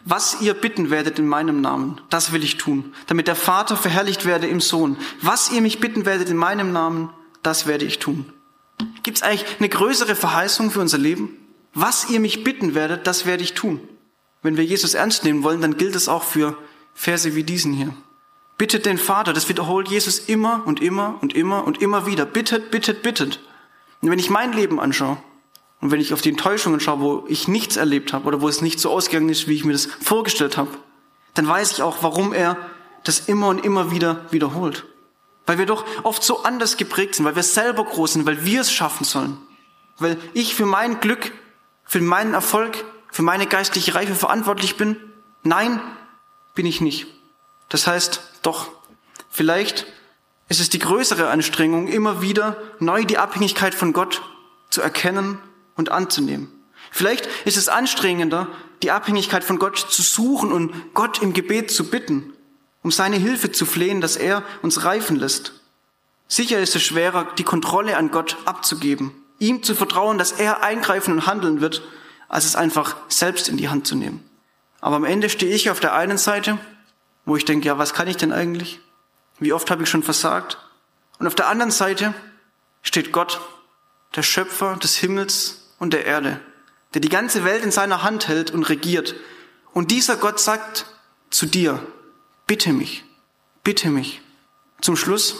was 0.05 0.41
ihr 0.41 0.55
bitten 0.55 0.91
werdet 0.91 1.21
in 1.21 1.29
meinem 1.29 1.61
Namen, 1.61 2.01
das 2.11 2.33
will 2.33 2.43
ich 2.43 2.57
tun, 2.57 2.93
damit 3.07 3.29
der 3.29 3.37
Vater 3.37 3.77
verherrlicht 3.77 4.27
werde 4.27 4.49
im 4.49 4.61
Sohn. 4.61 4.97
Was 5.21 5.53
ihr 5.53 5.61
mich 5.61 5.79
bitten 5.79 6.07
werdet 6.07 6.29
in 6.29 6.37
meinem 6.37 6.73
Namen, 6.73 7.11
das 7.45 7.69
werde 7.69 7.85
ich 7.85 8.01
tun. 8.01 8.33
Gibt 9.05 9.19
es 9.19 9.23
eigentlich 9.23 9.47
eine 9.61 9.69
größere 9.69 10.17
Verheißung 10.17 10.73
für 10.73 10.81
unser 10.81 10.99
Leben? 10.99 11.39
Was 11.75 12.11
ihr 12.11 12.21
mich 12.21 12.45
bitten 12.45 12.75
werdet, 12.75 13.07
das 13.07 13.27
werde 13.27 13.43
ich 13.43 13.55
tun. 13.55 13.81
wenn 14.45 14.57
wir 14.57 14.65
Jesus 14.65 14.95
ernst 14.95 15.25
nehmen 15.25 15.45
wollen, 15.45 15.61
dann 15.61 15.77
gilt 15.77 15.95
es 15.95 16.09
auch 16.09 16.25
für 16.25 16.57
Verse 16.95 17.37
wie 17.37 17.45
diesen 17.45 17.73
hier. 17.73 17.95
Bittet 18.59 18.87
den 18.87 18.99
Vater, 18.99 19.33
das 19.33 19.49
wiederholt 19.49 19.89
Jesus 19.89 20.19
immer 20.19 20.63
und 20.67 20.81
immer 20.81 21.19
und 21.21 21.33
immer 21.35 21.65
und 21.65 21.81
immer 21.81 22.07
wieder. 22.07 22.27
Bittet, 22.27 22.71
bittet, 22.71 23.03
bittet. 23.03 23.41
Und 24.01 24.11
wenn 24.11 24.19
ich 24.19 24.31
mein 24.31 24.53
Leben 24.53 24.81
anschaue 24.81 25.17
und 25.81 25.93
wenn 25.93 26.01
ich 26.01 26.13
auf 26.13 26.21
die 26.21 26.31
Enttäuschungen 26.31 26.81
schaue, 26.81 27.01
wo 27.01 27.25
ich 27.29 27.49
nichts 27.49 27.77
erlebt 27.77 28.13
habe 28.13 28.27
oder 28.27 28.41
wo 28.41 28.49
es 28.49 28.63
nicht 28.63 28.81
so 28.81 28.91
ausgegangen 28.91 29.29
ist, 29.29 29.49
wie 29.49 29.55
ich 29.55 29.65
mir 29.65 29.73
das 29.73 29.87
vorgestellt 29.87 30.57
habe, 30.57 30.71
dann 31.35 31.47
weiß 31.47 31.73
ich 31.73 31.83
auch, 31.83 32.03
warum 32.03 32.33
er 32.33 32.57
das 33.05 33.29
immer 33.29 33.49
und 33.49 33.65
immer 33.65 33.91
wieder 33.91 34.27
wiederholt. 34.31 34.85
Weil 35.47 35.59
wir 35.59 35.67
doch 35.67 35.85
oft 36.03 36.23
so 36.23 36.43
anders 36.43 36.77
geprägt 36.77 37.15
sind, 37.15 37.25
weil 37.25 37.37
wir 37.37 37.43
selber 37.43 37.85
groß 37.85 38.15
sind, 38.15 38.27
weil 38.27 38.45
wir 38.45 38.61
es 38.61 38.73
schaffen 38.73 39.05
sollen. 39.05 39.39
Weil 39.99 40.19
ich 40.35 40.55
für 40.55 40.67
mein 40.67 41.01
Glück, 41.01 41.33
für 41.93 42.01
meinen 42.01 42.33
Erfolg, 42.33 42.87
für 43.11 43.21
meine 43.21 43.47
geistliche 43.47 43.95
Reife 43.95 44.15
verantwortlich 44.15 44.79
bin. 44.79 44.97
Nein, 45.43 45.79
bin 46.55 46.65
ich 46.65 46.81
nicht. 46.81 47.07
Das 47.69 47.87
heißt, 47.87 48.23
doch, 48.41 48.71
vielleicht 49.29 49.85
ist 50.49 50.59
es 50.59 50.71
die 50.71 50.79
größere 50.79 51.29
Anstrengung, 51.29 51.89
immer 51.89 52.23
wieder 52.23 52.57
neu 52.79 53.05
die 53.05 53.19
Abhängigkeit 53.19 53.75
von 53.75 53.93
Gott 53.93 54.23
zu 54.71 54.81
erkennen 54.81 55.39
und 55.77 55.91
anzunehmen. 55.91 56.51
Vielleicht 56.91 57.29
ist 57.45 57.59
es 57.59 57.69
anstrengender, 57.69 58.49
die 58.83 58.91
Abhängigkeit 58.91 59.45
von 59.45 59.59
Gott 59.59 59.77
zu 59.77 60.01
suchen 60.01 60.51
und 60.51 60.95
Gott 60.95 61.21
im 61.21 61.35
Gebet 61.35 61.71
zu 61.71 61.91
bitten, 61.91 62.33
um 62.83 62.91
seine 62.91 63.17
Hilfe 63.17 63.53
zu 63.53 63.67
flehen, 63.67 64.01
dass 64.01 64.17
er 64.17 64.43
uns 64.63 64.85
reifen 64.85 65.17
lässt. 65.17 65.61
Sicher 66.27 66.59
ist 66.59 66.75
es 66.75 66.83
schwerer, 66.85 67.35
die 67.37 67.45
Kontrolle 67.45 67.99
an 67.99 68.11
Gott 68.11 68.39
abzugeben, 68.47 69.13
ihm 69.43 69.63
zu 69.63 69.75
vertrauen, 69.75 70.19
dass 70.19 70.33
er 70.33 70.63
eingreifen 70.63 71.13
und 71.13 71.27
handeln 71.27 71.61
wird, 71.61 71.83
als 72.29 72.45
es 72.45 72.57
einfach 72.57 72.97
selbst 73.09 73.49
in 73.49 73.57
die 73.57 73.69
Hand 73.69 73.87
zu 73.87 73.97
nehmen. 73.97 74.25
Aber 74.81 74.97
am 74.97 75.05
Ende 75.05 75.29
stehe 75.29 75.55
ich 75.55 75.71
auf 75.71 75.81
der 75.81 75.95
einen 75.95 76.17
Seite, 76.17 76.59
wo 77.25 77.37
ich 77.37 77.45
denke, 77.45 77.67
ja, 77.67 77.77
was 77.77 77.93
kann 77.93 78.09
ich 78.09 78.17
denn 78.17 78.33
eigentlich? 78.33 78.81
Wie 79.39 79.53
oft 79.53 79.71
habe 79.71 79.83
ich 79.83 79.91
schon 79.91 80.03
versagt? 80.03 80.59
Und 81.19 81.27
auf 81.27 81.35
der 81.35 81.49
anderen 81.49 81.71
Seite 81.71 82.15
steht 82.83 83.13
Gott, 83.13 83.41
der 84.15 84.23
Schöpfer 84.23 84.77
des 84.77 84.97
Himmels 84.97 85.69
und 85.79 85.93
der 85.93 86.07
Erde, 86.07 86.41
der 86.95 87.01
die 87.01 87.09
ganze 87.09 87.45
Welt 87.45 87.65
in 87.65 87.71
seiner 87.71 88.03
Hand 88.03 88.29
hält 88.29 88.51
und 88.51 88.65
regiert. 88.65 89.15
Und 89.73 89.91
dieser 89.91 90.17
Gott 90.17 90.41
sagt 90.41 90.87
zu 91.31 91.47
dir, 91.47 91.85
bitte 92.47 92.73
mich, 92.73 93.05
bitte 93.65 93.89
mich. 93.89 94.21
Zum 94.81 94.97
Schluss, 94.97 95.37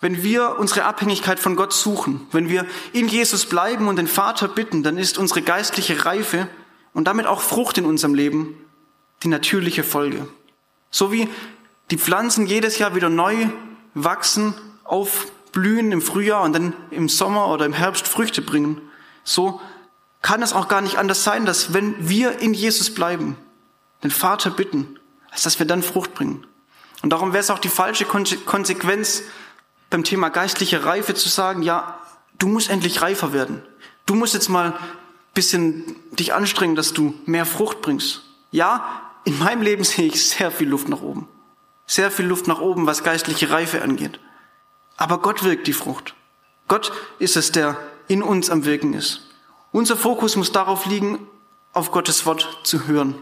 wenn 0.00 0.22
wir 0.22 0.56
unsere 0.58 0.84
Abhängigkeit 0.84 1.38
von 1.40 1.56
Gott 1.56 1.72
suchen, 1.72 2.26
wenn 2.30 2.48
wir 2.48 2.66
in 2.92 3.08
Jesus 3.08 3.46
bleiben 3.46 3.88
und 3.88 3.96
den 3.96 4.08
Vater 4.08 4.48
bitten, 4.48 4.82
dann 4.82 4.98
ist 4.98 5.16
unsere 5.16 5.42
geistliche 5.42 6.04
Reife 6.04 6.48
und 6.92 7.06
damit 7.06 7.26
auch 7.26 7.40
Frucht 7.40 7.78
in 7.78 7.86
unserem 7.86 8.14
Leben 8.14 8.56
die 9.22 9.28
natürliche 9.28 9.84
Folge. 9.84 10.28
So 10.90 11.12
wie 11.12 11.28
die 11.90 11.98
Pflanzen 11.98 12.46
jedes 12.46 12.78
Jahr 12.78 12.94
wieder 12.94 13.08
neu 13.08 13.48
wachsen, 13.94 14.54
aufblühen 14.84 15.92
im 15.92 16.02
Frühjahr 16.02 16.42
und 16.42 16.52
dann 16.52 16.74
im 16.90 17.08
Sommer 17.08 17.48
oder 17.48 17.64
im 17.64 17.72
Herbst 17.72 18.06
Früchte 18.06 18.42
bringen, 18.42 18.80
so 19.24 19.60
kann 20.20 20.42
es 20.42 20.52
auch 20.52 20.68
gar 20.68 20.80
nicht 20.80 20.98
anders 20.98 21.24
sein, 21.24 21.46
dass 21.46 21.72
wenn 21.72 22.08
wir 22.08 22.40
in 22.40 22.52
Jesus 22.52 22.92
bleiben, 22.92 23.36
den 24.02 24.10
Vater 24.10 24.50
bitten, 24.50 24.98
als 25.30 25.42
dass 25.42 25.58
wir 25.58 25.66
dann 25.66 25.82
Frucht 25.82 26.14
bringen. 26.14 26.46
Und 27.02 27.10
darum 27.10 27.32
wäre 27.32 27.40
es 27.40 27.50
auch 27.50 27.58
die 27.58 27.68
falsche 27.68 28.04
Konsequenz 28.04 29.22
beim 29.90 30.04
Thema 30.04 30.28
geistliche 30.28 30.84
Reife 30.84 31.14
zu 31.14 31.28
sagen, 31.28 31.62
ja, 31.62 31.98
du 32.38 32.48
musst 32.48 32.70
endlich 32.70 33.02
reifer 33.02 33.32
werden. 33.32 33.62
Du 34.04 34.14
musst 34.14 34.34
jetzt 34.34 34.48
mal 34.48 34.78
bisschen 35.36 35.96
dich 36.12 36.34
anstrengen, 36.34 36.74
dass 36.74 36.92
du 36.92 37.14
mehr 37.26 37.46
Frucht 37.46 37.82
bringst. 37.82 38.22
Ja, 38.50 39.02
in 39.24 39.38
meinem 39.38 39.62
Leben 39.62 39.84
sehe 39.84 40.06
ich 40.06 40.28
sehr 40.28 40.50
viel 40.50 40.68
Luft 40.68 40.88
nach 40.88 41.02
oben. 41.02 41.28
Sehr 41.86 42.10
viel 42.10 42.26
Luft 42.26 42.48
nach 42.48 42.60
oben, 42.60 42.86
was 42.86 43.04
geistliche 43.04 43.50
Reife 43.50 43.82
angeht. 43.82 44.18
Aber 44.96 45.18
Gott 45.18 45.44
wirkt 45.44 45.68
die 45.68 45.72
Frucht. 45.72 46.14
Gott 46.66 46.90
ist 47.20 47.36
es, 47.36 47.52
der 47.52 47.76
in 48.08 48.22
uns 48.22 48.50
am 48.50 48.64
Wirken 48.64 48.92
ist. 48.94 49.28
Unser 49.70 49.96
Fokus 49.96 50.34
muss 50.34 50.50
darauf 50.50 50.86
liegen, 50.86 51.28
auf 51.72 51.92
Gottes 51.92 52.26
Wort 52.26 52.60
zu 52.64 52.86
hören. 52.88 53.14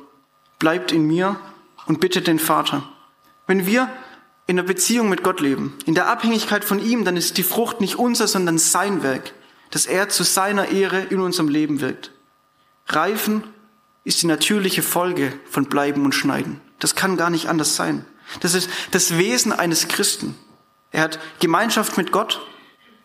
Bleibt 0.59 0.92
in 0.92 1.05
mir 1.05 1.38
und 1.87 2.00
bittet 2.00 2.27
den 2.27 2.38
Vater. 2.38 2.88
Wenn 3.46 3.66
wir 3.66 3.90
in 4.47 4.57
der 4.57 4.63
Beziehung 4.65 5.09
mit 5.09 5.23
Gott 5.23 5.41
leben, 5.41 5.77
in 5.87 5.95
der 5.95 6.09
Abhängigkeit 6.09 6.65
von 6.65 6.79
ihm, 6.79 7.05
dann 7.05 7.17
ist 7.17 7.39
die 7.39 7.43
Frucht 7.43 7.81
nicht 7.81 7.97
unser, 7.97 8.29
sondern 8.29 8.59
sein 8.59 9.03
Werk, 9.03 9.33
dass 9.71 9.87
er 9.87 10.09
zu 10.09 10.23
seiner 10.23 10.69
Ehre 10.69 11.01
in 11.01 11.21
unserem 11.21 11.49
Leben 11.49 11.81
wirkt. 11.81 12.13
Reifen 12.87 13.45
ist 14.05 14.23
die 14.23 14.27
natürliche 14.27 14.83
Folge 14.83 15.33
von 15.51 15.65
Bleiben 15.67 16.05
und 16.05 16.15
Schneiden. 16.15 16.61
Das 16.79 16.95
kann 16.95 17.17
gar 17.17 17.31
nicht 17.31 17.49
anders 17.49 17.77
sein. 17.77 18.05
Das 18.41 18.55
ist 18.55 18.69
das 18.91 19.17
Wesen 19.17 19.53
eines 19.53 19.89
Christen. 19.89 20.35
Er 20.91 21.03
hat 21.03 21.19
Gemeinschaft 21.41 21.97
mit 21.97 22.13
Gott. 22.13 22.47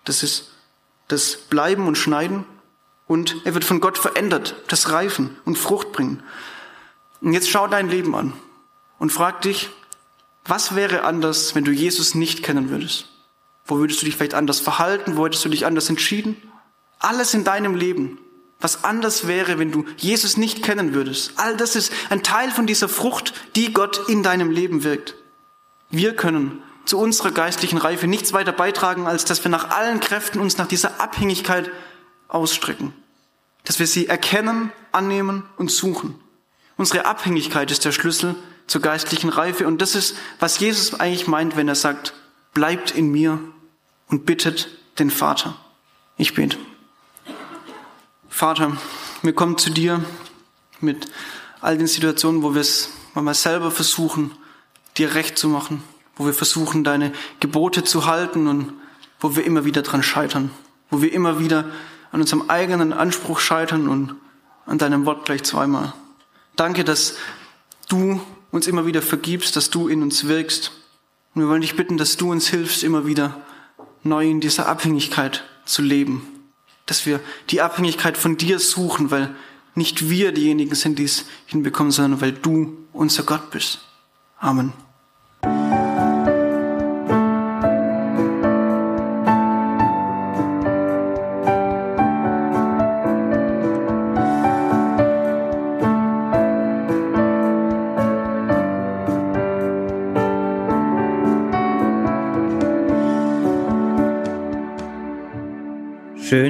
Das 0.03 0.23
ist 0.23 0.51
das 1.07 1.37
Bleiben 1.37 1.87
und 1.87 1.97
Schneiden. 1.97 2.45
Und 3.07 3.37
er 3.45 3.53
wird 3.53 3.63
von 3.63 3.79
Gott 3.79 3.97
verändert, 3.97 4.55
das 4.67 4.91
Reifen 4.91 5.37
und 5.45 5.57
Frucht 5.57 5.93
bringen. 5.93 6.21
Und 7.21 7.33
jetzt 7.33 7.49
schau 7.49 7.67
dein 7.67 7.89
Leben 7.89 8.13
an 8.13 8.33
und 8.99 9.11
frag 9.11 9.41
dich, 9.41 9.69
was 10.49 10.75
wäre 10.75 11.03
anders, 11.03 11.55
wenn 11.55 11.63
du 11.63 11.71
Jesus 11.71 12.15
nicht 12.15 12.43
kennen 12.43 12.69
würdest? 12.69 13.07
Wo 13.65 13.77
würdest 13.77 14.01
du 14.01 14.05
dich 14.05 14.15
vielleicht 14.15 14.33
anders 14.33 14.59
verhalten? 14.59 15.17
Wo 15.17 15.25
hättest 15.25 15.45
du 15.45 15.49
dich 15.49 15.65
anders 15.65 15.89
entschieden? 15.89 16.35
Alles 16.99 17.33
in 17.33 17.43
deinem 17.43 17.75
Leben 17.75 18.17
was 18.59 18.83
anders 18.83 19.27
wäre, 19.27 19.57
wenn 19.57 19.71
du 19.71 19.85
Jesus 19.97 20.37
nicht 20.37 20.63
kennen 20.63 20.93
würdest. 20.93 21.33
All 21.37 21.55
das 21.55 21.75
ist 21.75 21.93
ein 22.09 22.23
Teil 22.23 22.51
von 22.51 22.67
dieser 22.67 22.89
Frucht, 22.89 23.33
die 23.55 23.73
Gott 23.73 24.09
in 24.09 24.21
deinem 24.21 24.51
Leben 24.51 24.83
wirkt. 24.83 25.15
Wir 25.89 26.15
können 26.15 26.61
zu 26.85 26.99
unserer 26.99 27.31
geistlichen 27.31 27.77
Reife 27.77 28.07
nichts 28.07 28.33
weiter 28.33 28.51
beitragen, 28.51 29.07
als 29.07 29.23
dass 29.23 29.43
wir 29.43 29.51
nach 29.51 29.69
allen 29.69 29.99
Kräften 29.99 30.39
uns 30.39 30.57
nach 30.57 30.67
dieser 30.67 30.99
Abhängigkeit 30.99 31.71
ausstrecken. 32.27 32.93
Dass 33.63 33.79
wir 33.79 33.87
sie 33.87 34.07
erkennen, 34.07 34.71
annehmen 34.91 35.43
und 35.57 35.71
suchen. 35.71 36.15
Unsere 36.75 37.05
Abhängigkeit 37.05 37.71
ist 37.71 37.85
der 37.85 37.91
Schlüssel 37.91 38.35
zur 38.69 38.81
geistlichen 38.81 39.29
Reife 39.29 39.67
und 39.67 39.81
das 39.81 39.95
ist, 39.95 40.15
was 40.39 40.59
Jesus 40.59 40.99
eigentlich 40.99 41.27
meint, 41.27 41.57
wenn 41.57 41.67
er 41.67 41.75
sagt, 41.75 42.13
bleibt 42.53 42.91
in 42.91 43.11
mir 43.11 43.39
und 44.07 44.25
bittet 44.25 44.69
den 44.99 45.09
Vater. 45.09 45.55
Ich 46.17 46.35
bete. 46.35 46.57
Vater, 48.29 48.77
wir 49.23 49.33
kommen 49.33 49.57
zu 49.57 49.71
dir 49.71 50.03
mit 50.81 51.07
all 51.61 51.77
den 51.77 51.87
Situationen, 51.87 52.43
wo 52.43 52.53
wir 52.53 52.61
es 52.61 52.91
manchmal 53.15 53.33
selber 53.33 53.71
versuchen, 53.71 54.31
dir 54.97 55.15
recht 55.15 55.37
zu 55.37 55.49
machen, 55.49 55.83
wo 56.15 56.25
wir 56.27 56.33
versuchen, 56.33 56.83
deine 56.83 57.11
Gebote 57.39 57.83
zu 57.83 58.05
halten 58.05 58.47
und 58.47 58.73
wo 59.19 59.35
wir 59.35 59.45
immer 59.45 59.65
wieder 59.65 59.81
dran 59.81 60.03
scheitern, 60.03 60.51
wo 60.91 61.01
wir 61.01 61.11
immer 61.11 61.39
wieder 61.39 61.65
an 62.11 62.21
unserem 62.21 62.49
eigenen 62.49 62.93
Anspruch 62.93 63.39
scheitern 63.39 63.87
und 63.87 64.15
an 64.67 64.77
deinem 64.77 65.05
Wort 65.07 65.25
gleich 65.25 65.43
zweimal. 65.43 65.93
Danke, 66.55 66.83
dass 66.83 67.15
du 67.87 68.21
uns 68.51 68.67
immer 68.67 68.85
wieder 68.85 69.01
vergibst, 69.01 69.55
dass 69.55 69.69
du 69.69 69.87
in 69.87 70.01
uns 70.01 70.27
wirkst. 70.27 70.71
Und 71.33 71.41
wir 71.41 71.49
wollen 71.49 71.61
dich 71.61 71.75
bitten, 71.75 71.97
dass 71.97 72.17
du 72.17 72.31
uns 72.31 72.47
hilfst, 72.47 72.83
immer 72.83 73.05
wieder 73.05 73.41
neu 74.03 74.29
in 74.29 74.41
dieser 74.41 74.67
Abhängigkeit 74.67 75.43
zu 75.65 75.81
leben 75.81 76.39
dass 76.89 77.05
wir 77.05 77.19
die 77.49 77.61
Abhängigkeit 77.61 78.17
von 78.17 78.37
dir 78.37 78.59
suchen, 78.59 79.11
weil 79.11 79.35
nicht 79.75 80.09
wir 80.09 80.31
diejenigen 80.31 80.73
sind, 80.75 80.97
die 80.97 81.03
es 81.03 81.25
hinbekommen, 81.45 81.91
sondern 81.91 82.21
weil 82.21 82.31
du 82.31 82.77
unser 82.93 83.23
Gott 83.23 83.51
bist. 83.51 83.79
Amen. 84.39 84.73